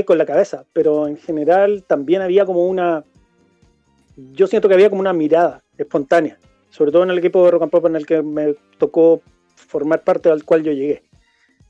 [0.04, 3.02] con la cabeza, pero en general también había como una,
[4.16, 6.38] yo siento que había como una mirada espontánea,
[6.68, 9.22] sobre todo en el equipo de Rock and Pop en el que me tocó
[9.56, 11.02] formar parte al cual yo llegué.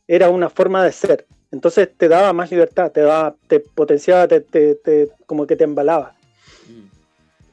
[0.09, 4.41] Era una forma de ser, entonces te daba más libertad, te daba, te potenciaba, te,
[4.41, 6.17] te- te- como que te embalaba.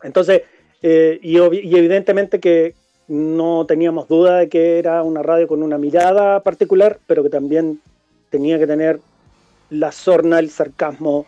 [0.01, 0.41] Entonces,
[0.81, 2.73] eh, y, y evidentemente que
[3.09, 7.81] no teníamos duda de que era una radio con una mirada particular, pero que también
[8.29, 9.01] tenía que tener
[9.71, 11.25] la sorna, el sarcasmo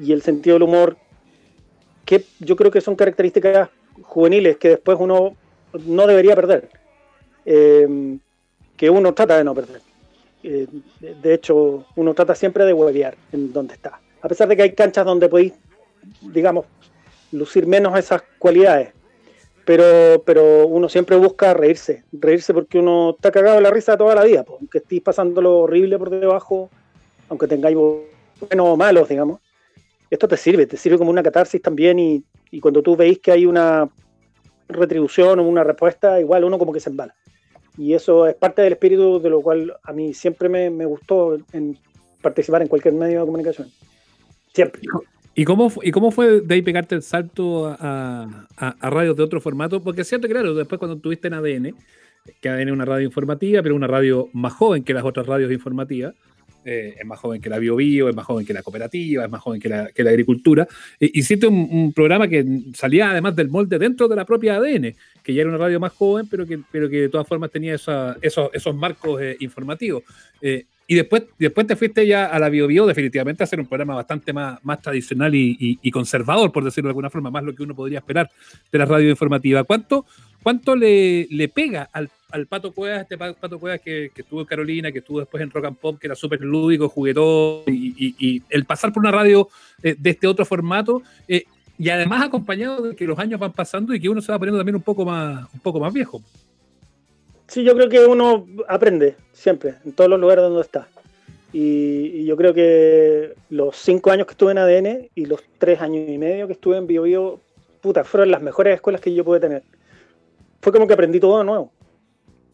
[0.00, 0.96] y el sentido del humor,
[2.06, 3.68] que yo creo que son características
[4.02, 5.36] juveniles que después uno
[5.84, 6.70] no debería perder,
[7.44, 8.16] eh,
[8.78, 9.82] que uno trata de no perder.
[10.42, 10.66] Eh,
[11.00, 14.00] de, de hecho, uno trata siempre de huevear en donde está.
[14.22, 15.52] A pesar de que hay canchas donde podéis,
[16.22, 16.64] digamos,
[17.30, 18.94] lucir menos esas cualidades.
[19.70, 24.16] Pero, pero uno siempre busca reírse, reírse porque uno está cagado de la risa toda
[24.16, 26.68] la vida, aunque estéis pasando lo horrible por debajo,
[27.28, 29.38] aunque tengáis buenos o malos, digamos.
[30.10, 33.30] Esto te sirve, te sirve como una catarsis también y, y cuando tú veis que
[33.30, 33.88] hay una
[34.66, 37.14] retribución o una respuesta, igual uno como que se embala.
[37.78, 41.38] Y eso es parte del espíritu de lo cual a mí siempre me, me gustó
[41.52, 41.78] en
[42.20, 43.70] participar en cualquier medio de comunicación.
[44.52, 44.82] Siempre.
[45.40, 48.46] ¿Y cómo, ¿Y cómo fue de ahí pegarte el salto a,
[48.82, 49.82] radios de otro formato?
[49.82, 51.74] Porque es cierto, claro, después cuando estuviste en ADN,
[52.42, 55.50] que ADN es una radio informativa, pero una radio más joven que las otras radios
[55.50, 56.14] informativas,
[56.66, 59.30] eh, es más joven que la Bio Bio, es más joven que la cooperativa, es
[59.30, 60.68] más joven que la, que agricultura.
[61.00, 64.94] Eh, hiciste un, un programa que salía además del molde dentro de la propia ADN,
[65.22, 67.76] que ya era una radio más joven, pero que, pero que de todas formas tenía
[67.76, 70.02] esos, esos marcos eh, informativos.
[70.42, 73.66] Eh, y después, después te fuiste ya a la Bio Bio definitivamente a hacer un
[73.66, 77.62] programa bastante más, más tradicional y, conservador, por decirlo de alguna forma, más lo que
[77.62, 78.28] uno podría esperar
[78.72, 79.62] de la radio informativa.
[79.62, 80.04] ¿Cuánto,
[80.42, 84.90] cuánto le, pega al, al Pato Cuevas, este Pa- Pato Cuevas que, estuvo en Carolina,
[84.90, 88.92] que estuvo después en Rock and Pop, que era súper lúdico, juguetón, y el pasar
[88.92, 89.48] por una radio
[89.84, 91.44] eh, de este otro formato, eh,
[91.78, 94.58] y además acompañado de que los años van pasando y que uno se va poniendo
[94.58, 96.20] también un poco más, un poco más viejo.
[97.50, 100.86] Sí, yo creo que uno aprende siempre, en todos los lugares donde está.
[101.52, 105.80] Y, y yo creo que los cinco años que estuve en ADN y los tres
[105.80, 107.40] años y medio que estuve en Bio Bio,
[107.80, 109.64] puta, fueron las mejores escuelas que yo pude tener.
[110.62, 111.72] Fue como que aprendí todo de nuevo.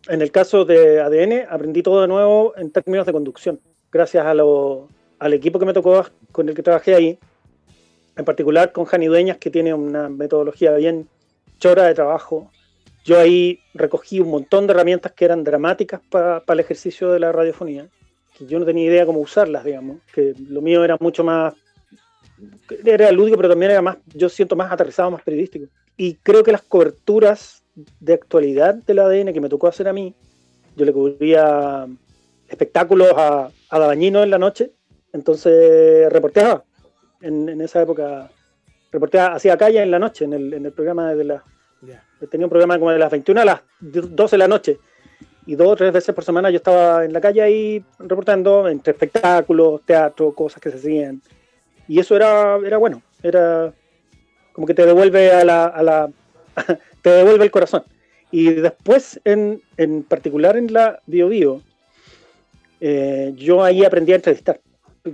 [0.09, 3.61] En el caso de ADN, aprendí todo de nuevo en términos de conducción,
[3.92, 4.88] gracias a lo-
[5.18, 7.18] al equipo que me tocó, con el que trabajé ahí,
[8.16, 11.07] en particular con Jani Dueñas, que tiene una metodología bien
[11.59, 12.51] chora de trabajo,
[13.07, 17.30] yo ahí recogí un montón de herramientas que eran dramáticas para el ejercicio de la
[17.30, 17.86] radiofonía,
[18.36, 21.54] que yo no tenía idea cómo usarlas, digamos, que lo mío era mucho más,
[22.84, 25.66] era lúdico, pero también era más, yo siento más aterrizado, más periodístico.
[25.96, 27.62] Y creo que las coberturas
[28.00, 30.12] de actualidad del ADN que me tocó hacer a mí,
[30.74, 31.86] yo le cubría
[32.48, 34.72] espectáculos a, a Dabañino en la noche,
[35.12, 36.64] entonces reporteaba
[37.20, 38.32] en, en esa época,
[38.90, 41.44] reporteaba, hacía calle en la noche, en el, en el programa de la,
[42.30, 44.78] tenía un programa como de las 21 a las 12 de la noche.
[45.46, 48.92] Y dos o tres veces por semana yo estaba en la calle ahí reportando entre
[48.92, 51.22] espectáculos, teatro, cosas que se hacían.
[51.86, 53.72] y eso era, era bueno, era
[54.52, 56.10] como que te devuelve a la, a la
[57.02, 57.84] te devuelve el corazón.
[58.30, 61.62] Y después, en, en particular en la Bio Bio,
[62.80, 64.60] eh, yo ahí aprendí a entrevistar,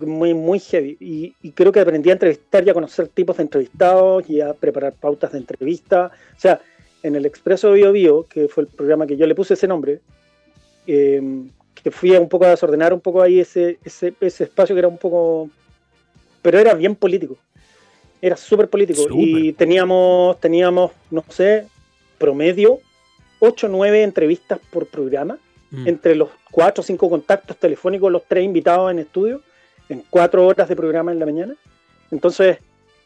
[0.00, 0.96] muy, muy heavy.
[1.00, 4.55] Y, y creo que aprendí a entrevistar y a conocer tipos de entrevistados y a
[4.55, 6.11] preparar pautas de entrevista.
[6.36, 6.61] O sea,
[7.03, 10.00] en el Expreso Bio Bio, que fue el programa que yo le puse ese nombre,
[10.86, 11.22] eh,
[11.74, 14.80] que fui a un poco a desordenar un poco ahí ese, ese, ese espacio que
[14.80, 15.50] era un poco...
[16.42, 17.36] Pero era bien político.
[18.20, 19.03] Era súper político.
[19.03, 19.18] Súper.
[19.18, 21.66] Y teníamos, teníamos, no sé,
[22.18, 22.80] promedio
[23.40, 25.38] 8 o 9 entrevistas por programa
[25.72, 25.88] Mm.
[25.88, 29.40] entre los cuatro o cinco contactos telefónicos, los tres invitados en estudio,
[29.88, 31.55] en cuatro horas de programa en la mañana.
[32.11, 32.59] Entonces,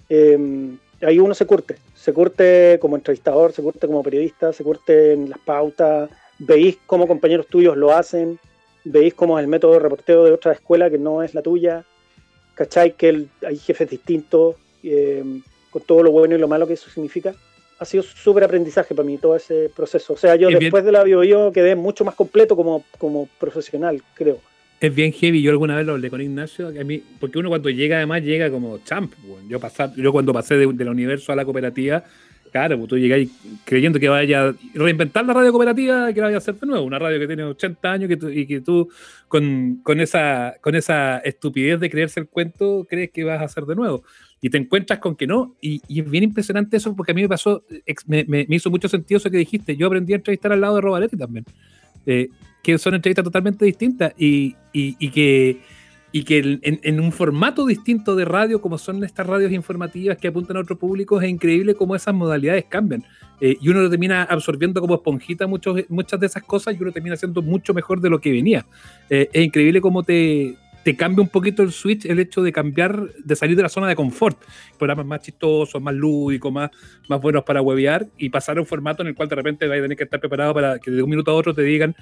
[0.08, 0.36] eh,
[1.02, 5.30] ahí uno se curte, se curte como entrevistador, se curte como periodista, se curte en
[5.30, 8.38] las pautas, veis cómo compañeros tuyos lo hacen,
[8.84, 11.84] veis cómo es el método de reporteo de otra escuela que no es la tuya,
[12.54, 12.92] ¿cachai?
[12.92, 15.24] Que el- hay jefes distintos, eh,
[15.70, 17.34] con todo lo bueno y lo malo que eso significa.
[17.78, 20.14] Ha sido súper aprendizaje para mí todo ese proceso.
[20.14, 23.28] O sea, yo Es bien- después de la BioBio quedé mucho más completo como, como
[23.38, 24.38] profesional, creo.
[24.78, 27.48] Es bien heavy, yo alguna vez lo hablé con Ignacio, que a mí, porque uno
[27.48, 29.12] cuando llega además llega como champ.
[29.26, 29.48] weón.
[29.48, 32.04] Yo, pasar, yo cuando pasé de- del universo a la cooperativa,
[32.52, 33.30] claro, pues tú llegáis
[33.64, 36.84] creyendo que vaya a reinventar la radio cooperativa que la vaya a hacer de nuevo.
[36.84, 38.88] Una radio que tiene 80 años que tú- y que tú
[39.28, 43.64] con, con, esa, con esa estupidez de creerse el cuento crees que vas a hacer
[43.64, 44.04] de nuevo.
[44.42, 45.56] Y te encuentras con que no.
[45.60, 47.64] Y, y es bien impresionante eso porque a mí me pasó,
[48.06, 49.74] me, me- me hizo mucho sentido eso que dijiste.
[49.74, 51.46] Yo aprendí a entrevistar al lado de Robaretti también.
[52.04, 52.28] Eh,
[52.66, 55.60] que son entrevistas totalmente distintas y, y- y que,
[56.10, 60.26] y que en, en un formato distinto de radio, como son estas radios informativas que
[60.26, 63.04] apuntan a otro público, es increíble cómo esas modalidades cambian.
[63.40, 67.14] Eh, y uno termina absorbiendo como esponjita muchos, muchas de esas cosas y uno termina
[67.16, 68.66] siendo mucho mejor de lo que venía.
[69.10, 73.12] Eh, es increíble cómo te, te cambia un poquito el switch el hecho de cambiar,
[73.24, 74.38] de salir de la zona de confort.
[74.78, 76.70] Programas más chistosos, más lúdicos, más,
[77.08, 79.78] más buenos para huevear y pasar a un formato en el cual de repente vas
[79.78, 81.94] a tener que estar preparado para que de un minuto a otro te digan,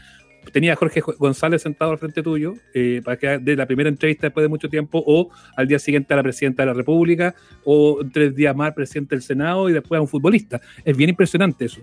[0.53, 4.26] tenía a Jorge González sentado al frente tuyo eh, para que de la primera entrevista
[4.26, 7.34] después de mucho tiempo o al día siguiente a la presidenta de la República
[7.64, 10.61] o tres días más al presidente del Senado y después a un futbolista.
[10.84, 11.80] Es bien impresionante eso.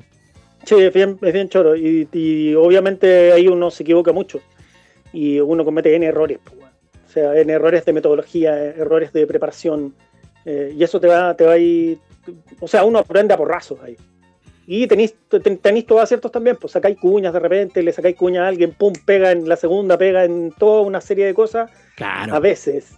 [0.64, 1.76] Sí, es bien, es bien choro.
[1.76, 4.42] Y, y obviamente ahí uno se equivoca mucho.
[5.14, 6.40] Y uno comete N errores.
[7.08, 9.94] O sea, N errores de metodología, errores de preparación.
[10.46, 11.98] eh, y eso te va, te va a ir.
[12.60, 13.98] O sea, uno aprende a porrazos ahí.
[14.68, 18.46] Y tenéis, ten- tenéis todos aciertos también, pues sacáis cuñas de repente, le sacáis cuña
[18.46, 22.36] a alguien, pum, pega en la segunda, pega en toda una serie de cosas, Claro.
[22.36, 22.94] a veces.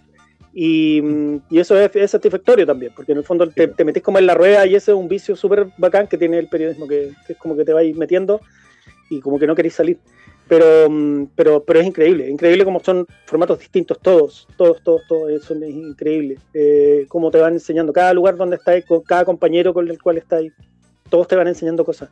[0.52, 4.02] Y, mm, y eso es, es satisfactorio también, porque en el fondo te, te metís
[4.02, 6.86] como en la rueda y ese es un vicio súper bacán que tiene el periodismo,
[6.86, 8.40] que, que es como que te vais metiendo
[9.10, 9.98] y como que no queréis salir.
[10.46, 15.30] Pero, mm, pero, pero es increíble, increíble como son formatos distintos todos, todos, todos, todos,
[15.30, 16.36] eh, son es increíble.
[16.52, 20.18] Eh, cómo te van enseñando, cada lugar donde estáis, con cada compañero con el cual
[20.18, 20.52] estáis,
[21.14, 22.10] todos te van enseñando cosas.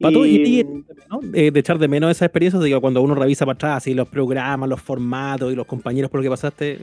[0.00, 1.20] Pato, y, Y- y- ¿no?
[1.32, 4.06] Eh, de echar de menos esas experiencias, digo, cuando uno revisa para atrás y los
[4.08, 6.80] programas, los formatos y los compañeros por lo que pasaste, eh,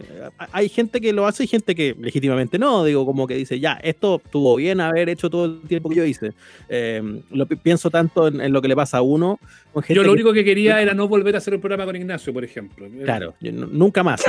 [0.51, 3.73] hay gente que lo hace y gente que legítimamente no, digo, como que dice, ya,
[3.83, 6.33] esto estuvo bien haber hecho todo el tiempo que yo hice.
[6.69, 9.39] Eh, lo pi- pienso tanto en, en lo que le pasa a uno.
[9.71, 11.85] Con gente Yo lo que- único que quería era no volver a hacer un programa
[11.85, 12.87] con Ignacio, por ejemplo.
[13.03, 14.23] Claro, yo nu- nunca más.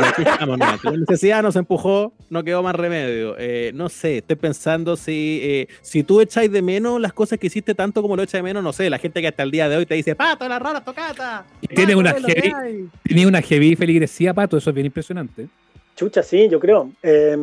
[0.83, 3.37] La necesidad nos empujó, no quedó más remedio.
[3.39, 7.47] Eh, no sé, estoy pensando si, eh, si tú echáis de menos las cosas que
[7.47, 9.69] hiciste tanto como lo echas de menos, no sé, la gente que hasta el día
[9.69, 11.45] de hoy te dice, pato, la rara tocata.
[11.61, 12.89] Y tiene una es lo que heavy- hay".
[13.03, 15.49] Tenía una heavy feligresía, Pato, eso es bien impresionante.
[15.97, 16.91] Chucha, sí, yo creo.
[17.03, 17.37] Eh,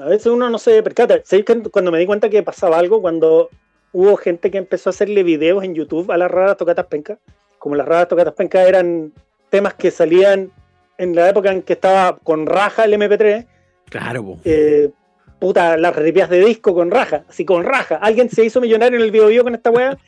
[0.00, 1.20] a veces uno no se percata.
[1.24, 3.00] ¿Sabéis que cuando me di cuenta que pasaba algo?
[3.00, 3.50] Cuando
[3.92, 7.18] hubo gente que empezó a hacerle videos en YouTube a las raras tocatas pencas.
[7.58, 9.12] Como las raras tocatas pencas eran
[9.50, 10.50] temas que salían
[10.98, 13.44] en la época en que estaba con raja el MP3.
[13.90, 14.90] Claro, eh,
[15.38, 17.24] puta, las ripias de disco con raja.
[17.28, 17.96] Así con raja.
[17.96, 19.98] Alguien se hizo millonario en el video con esta weá,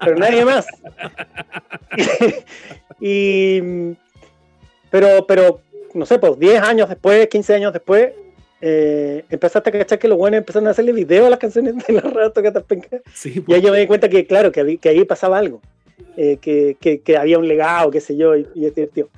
[0.00, 0.66] pero nadie más.
[3.00, 3.60] y.
[4.90, 5.60] Pero, pero,
[5.94, 8.10] no sé, pues 10 años después, 15 años después,
[8.60, 11.92] eh, empezaste a cachar que los buenos empezaron a hacerle video a las canciones de
[11.92, 13.02] la rara tocatas pencas.
[13.14, 13.44] Sí.
[13.46, 15.60] Y ahí yo me di cuenta que, claro, que, que ahí pasaba algo,
[16.16, 19.10] eh, que, que- que había un legado, qué sé yo, y, y es divertido.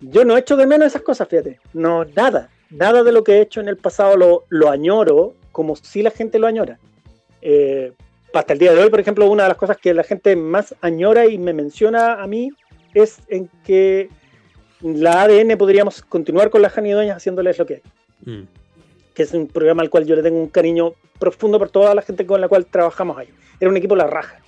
[0.00, 1.58] Yo no echo de menos esas cosas, fíjate.
[1.72, 2.48] No, nada.
[2.70, 6.10] Nada de lo que he hecho en el pasado lo, lo añoro como si la
[6.10, 6.78] gente lo añora.
[7.42, 7.92] Eh,
[8.34, 10.74] hasta el día de hoy, por ejemplo, una de las cosas que la gente más
[10.80, 12.50] añora y me menciona a mí
[12.92, 14.10] es en que
[14.82, 17.82] la ADN podríamos continuar con las janidoñas haciéndoles lo que hay
[18.24, 18.42] Mm.
[19.14, 22.02] que es un programa al cual yo le tengo un cariño profundo por toda la
[22.02, 23.28] gente con la cual trabajamos ahí.
[23.58, 24.40] Era un equipo la raja,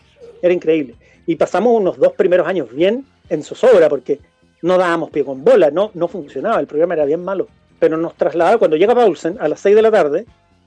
[0.43, 0.95] era increíble.
[1.27, 4.21] Y pasamos unos dos primeros años bien en zozobra, porque
[4.61, 7.49] no dábamos pie con bola, no, no funcionaba, el programa era bien malo.
[7.79, 10.27] Pero nos trasladaba, cuando llega Paulsen a las 6 de la tarde,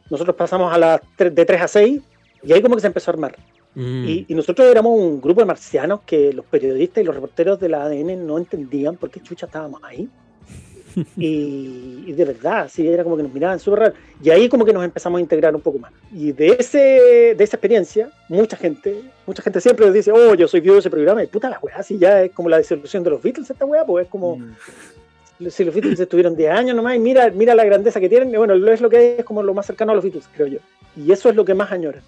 [0.09, 2.01] nosotros pasamos a las tre- de 3 a 6
[2.43, 3.35] y ahí como que se empezó a armar.
[3.75, 4.05] Mm.
[4.07, 7.69] Y, y nosotros éramos un grupo de marcianos que los periodistas y los reporteros de
[7.69, 10.09] la ADN no entendían por qué chucha estábamos ahí.
[11.15, 13.93] Y, y de verdad, sí, era como que nos miraban súper raro.
[14.21, 15.91] Y ahí como que nos empezamos a integrar un poco más.
[16.13, 20.59] Y de, ese, de esa experiencia, mucha gente, mucha gente siempre dice, oh, yo soy
[20.59, 21.23] viudo de ese programa.
[21.23, 23.85] Y puta la weá, si ya es como la disolución de los Beatles esta weá,
[23.85, 24.53] pues es como Mm.
[25.49, 28.33] Si los Beatles estuvieron 10 años nomás y mira, mira la grandeza que tienen.
[28.33, 30.59] Y bueno, es lo que es como lo más cercano a los Beatles, creo yo.
[30.95, 32.01] Y eso es lo que más añora.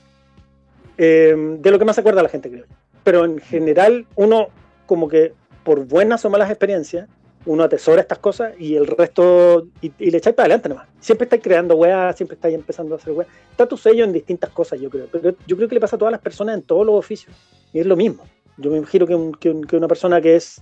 [0.98, 2.66] Eh, de lo que más se acuerda la gente, creo.
[3.04, 4.48] Pero en general, uno
[4.86, 7.08] como que por buenas o malas experiencias,
[7.46, 10.88] uno atesora estas cosas y el resto, y, le echáis para adelante nomás.
[11.00, 13.30] Siempre estáis creando weas, siempre estáis empezando a hacer weas.
[13.52, 15.08] Está tu sello en distintas cosas, yo creo.
[15.12, 17.36] Pero yo creo que le pasa a todas las personas en todos los oficios.
[17.74, 18.24] Y es lo mismo.
[18.58, 20.62] Yo me imagino que un- que una persona que es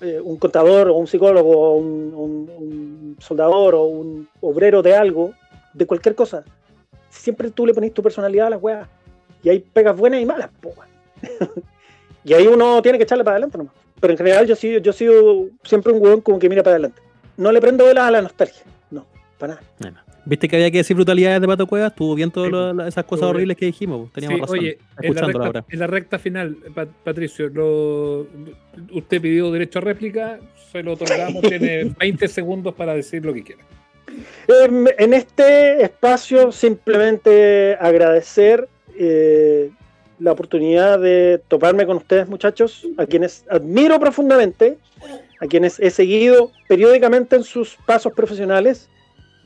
[0.00, 5.32] eh, un contador o un psicólogo o un, soldador o un obrero de algo,
[5.74, 6.44] de cualquier cosa,
[7.10, 8.88] siempre tú le pones tu personalidad a las weas.
[9.42, 10.88] Y hay pegas buenas y malas, weón.
[12.24, 13.74] y ahí uno tiene que echarle para adelante nomás.
[14.00, 16.74] Pero en general yo sí yo he sido siempre un hueón como que mira para
[16.74, 17.02] adelante.
[17.36, 18.62] No le prendo velas a la nostalgia.
[18.90, 19.06] No,
[19.38, 20.04] para nada.
[20.28, 21.90] ¿Viste que había que decir brutalidades de Pato Cuevas?
[21.92, 24.12] Estuvo bien todas Sí, esas cosas horribles que dijimos.
[24.12, 24.58] Teníamos Sí, razón.
[24.58, 25.64] Oye, en la, escuchándolo recta, ahora.
[25.70, 28.26] en la recta final, Pat- Patricio, lo-
[28.92, 30.38] usted pidió derecho a réplica,
[30.70, 33.62] se lo otorgamos, tiene 20 segundos para decir lo que quiera.
[34.98, 38.68] En este espacio simplemente agradecer
[38.98, 39.70] eh,
[40.18, 44.76] la oportunidad de toparme con ustedes muchachos, a quienes admiro profundamente,
[45.40, 48.88] a quienes he seguido periódicamente en sus pasos profesionales,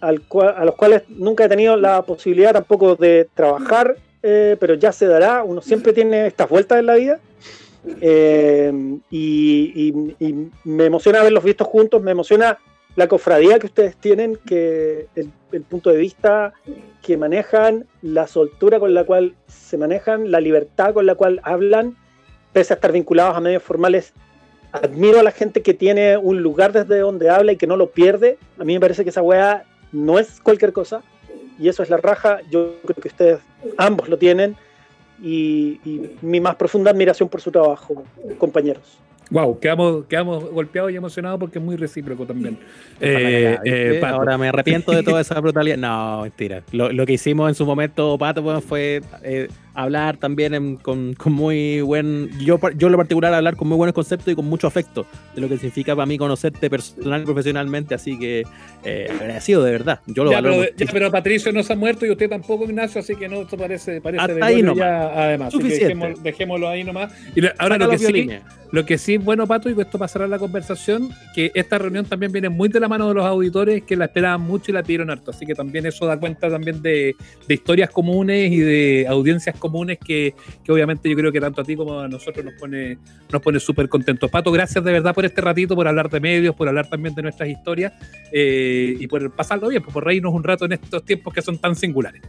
[0.02, 4.74] al cua- a los cuales nunca he tenido la posibilidad tampoco de trabajar, eh, pero
[4.74, 7.20] ya se dará, uno siempre tiene estas vueltas en la vida.
[8.00, 8.72] Eh,
[9.10, 12.58] y, y- y me emociona haberlos visto juntos, me emociona
[12.94, 16.52] la cofradía que ustedes tienen, que el, el punto de vista
[17.00, 21.96] que manejan, la soltura con la cual se manejan, la libertad con la cual hablan,
[22.52, 24.12] pese a estar vinculados a medios formales.
[24.72, 27.90] Admiro a la gente que tiene un lugar desde donde habla y que no lo
[27.90, 28.38] pierde.
[28.58, 31.02] A mí me parece que esa weá no es cualquier cosa
[31.58, 32.40] y eso es la raja.
[32.50, 33.40] Yo creo que ustedes
[33.76, 34.56] ambos lo tienen
[35.22, 38.04] y, y mi más profunda admiración por su trabajo,
[38.38, 38.98] compañeros.
[39.30, 42.58] Wow, quedamos, quedamos golpeados y emocionados porque es muy recíproco también.
[43.00, 44.16] Eh, eh, Pato.
[44.16, 45.78] Ahora me arrepiento de toda esa brutalidad.
[45.78, 46.62] No, mentira.
[46.72, 51.14] Lo, lo que hicimos en su momento, Pato, bueno, fue eh, hablar también en- con,
[51.14, 52.30] con muy buen.
[52.40, 55.40] Yo, yo en lo particular, hablar con muy buenos conceptos y con mucho afecto de
[55.40, 57.94] lo que significa para mí conocerte personal y profesionalmente.
[57.94, 58.44] Así que
[58.84, 60.00] eh, agradecido de verdad.
[60.06, 60.56] Yo lo Ya valoro.
[60.62, 63.42] pero, ya, pero Patricio no se ha muerto y usted tampoco, Ignacio, así que no,
[63.42, 64.78] esto parece, parece Hasta de ahí nomás.
[64.78, 65.52] ya, además.
[65.52, 65.84] Suficiente.
[65.86, 67.12] dejémoslo, dejémoslo ahí nomás.
[67.34, 68.30] Y le- ahora Saca lo que, sí,
[68.72, 72.32] lo que sí, bueno, Pato, y con esto pasará la conversación, que esta reunión también
[72.32, 75.10] viene muy de la mano de los auditores que la esperaban mucho y la pidieron
[75.10, 75.30] harto.
[75.30, 77.14] Así que también eso da cuenta también de,
[77.46, 80.34] de historias comunes y de audiencias comunes que,
[80.64, 82.98] que obviamente yo creo que tanto a ti como a nosotros nos pone
[83.30, 84.28] nos pone súper contentos.
[84.28, 87.22] Pato, gracias de verdad por este ratito, por hablar de medios, por hablar también de
[87.22, 87.92] nuestras historias
[88.32, 91.76] eh, y por pasarlo bien, por reírnos un rato en estos tiempos que son tan
[91.76, 92.22] singulares.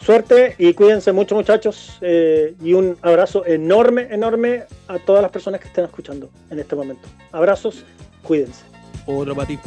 [0.00, 5.60] Suerte y cuídense mucho muchachos eh, y un abrazo enorme, enorme a todas las personas
[5.60, 7.08] que estén escuchando en este momento.
[7.32, 7.84] Abrazos,
[8.22, 8.62] cuídense.
[9.04, 9.58] Otro para ti.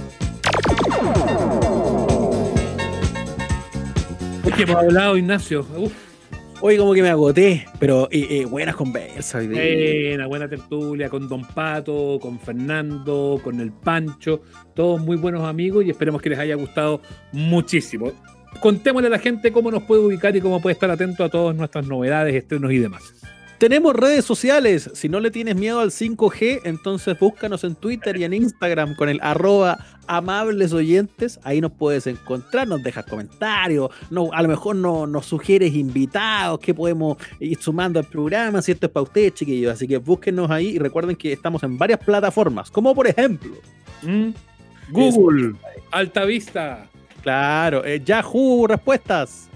[4.46, 5.66] Uy, que hemos hablado, Ignacio.
[5.78, 6.09] Uf,
[6.62, 9.48] Hoy como que me agoté, pero eh, eh, buenas conversas.
[9.48, 14.42] buena, buena tertulia con Don Pato, con Fernando, con el Pancho,
[14.74, 17.02] todos muy buenos amigos y esperemos que les haya gustado
[17.32, 18.12] muchísimo.
[18.60, 21.56] Contémosle a la gente cómo nos puede ubicar y cómo puede estar atento a todas
[21.56, 23.14] nuestras novedades, estrenos y demás.
[23.60, 24.90] Tenemos redes sociales.
[24.94, 29.10] Si no le tienes miedo al 5G, entonces búscanos en Twitter y en Instagram con
[29.10, 31.42] el arroba amables oyentes.
[31.44, 36.60] Ahí nos puedes encontrar, nos dejas comentarios, no, a lo mejor no, nos sugieres invitados
[36.60, 39.74] que podemos ir sumando al programa, si esto es para ustedes, chiquillos.
[39.74, 43.58] Así que búsquenos ahí y recuerden que estamos en varias plataformas, como por ejemplo,
[44.04, 44.30] ¿Mm?
[44.90, 45.56] Google,
[45.92, 46.88] Altavista,
[47.22, 49.50] claro, eh, Yahoo Respuestas.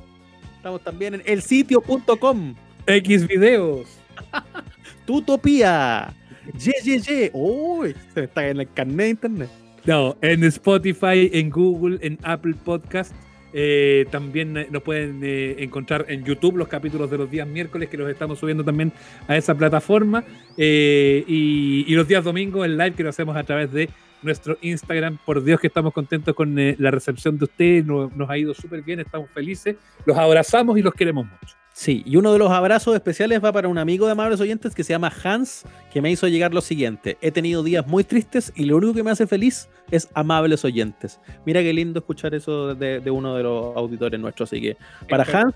[0.58, 2.54] Estamos también en elsitio.com.
[2.88, 3.88] X videos.
[5.06, 6.14] Tutopía.
[6.58, 7.32] Ye, ye, ye.
[7.34, 9.50] Uy, se me está en el carnet de internet.
[9.86, 13.14] No, en Spotify, en Google, en Apple Podcast.
[13.56, 17.88] Eh, también eh, nos pueden eh, encontrar en YouTube los capítulos de los días miércoles
[17.88, 18.92] que los estamos subiendo también
[19.28, 20.24] a esa plataforma.
[20.58, 23.90] Eh, y, y los días domingos el live que lo hacemos a través de
[24.22, 25.18] nuestro Instagram.
[25.26, 27.86] Por Dios que estamos contentos con la recepción de ustedes.
[27.86, 29.76] Nos, nos ha ido súper bien, estamos felices.
[30.06, 31.63] Los abrazamos y los queremos mucho.
[31.76, 34.84] Sí, y uno de los abrazos especiales va para un amigo de amables oyentes que
[34.84, 37.18] se llama Hans, que me hizo llegar lo siguiente.
[37.20, 41.20] He tenido días muy tristes y lo único que me hace feliz es amables oyentes.
[41.48, 44.50] Mira qué lindo escuchar eso de, de uno de los auditores nuestros.
[44.52, 44.78] Así que
[45.10, 45.56] para Hans,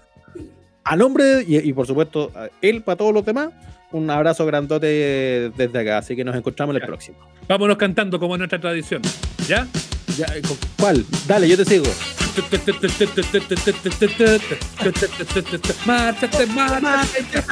[0.84, 3.50] a nombre de- y, y por supuesto a él para todos los demás,
[3.92, 6.00] un abrazo grandote desde acá.
[6.00, 7.18] Así que nos encontramos en el próximo.
[7.48, 9.04] Vámonos cantando como es nuestra tradición.
[9.48, 9.68] ¿Ya?
[10.18, 11.06] Ya, ¿con ¿Cuál?
[11.28, 11.86] Dale, yo te sigo.
[15.86, 17.44] Márchate, márchate.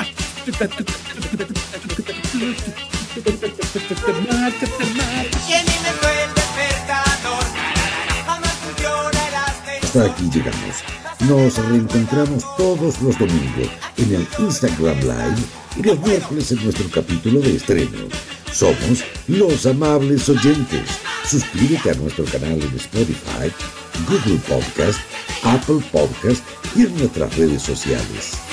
[9.82, 10.84] Hasta aquí llegamos.
[11.22, 15.44] Nos reencontramos todos los domingos en el Instagram Live
[15.78, 18.08] y los miércoles en nuestro capítulo de estreno.
[18.52, 20.82] Somos los amables oyentes.
[21.26, 23.52] Suscríbete a nuestro canal en Spotify,
[24.08, 25.00] Google Podcast,
[25.44, 26.44] Apple Podcast
[26.76, 28.45] y en nuestras redes sociales.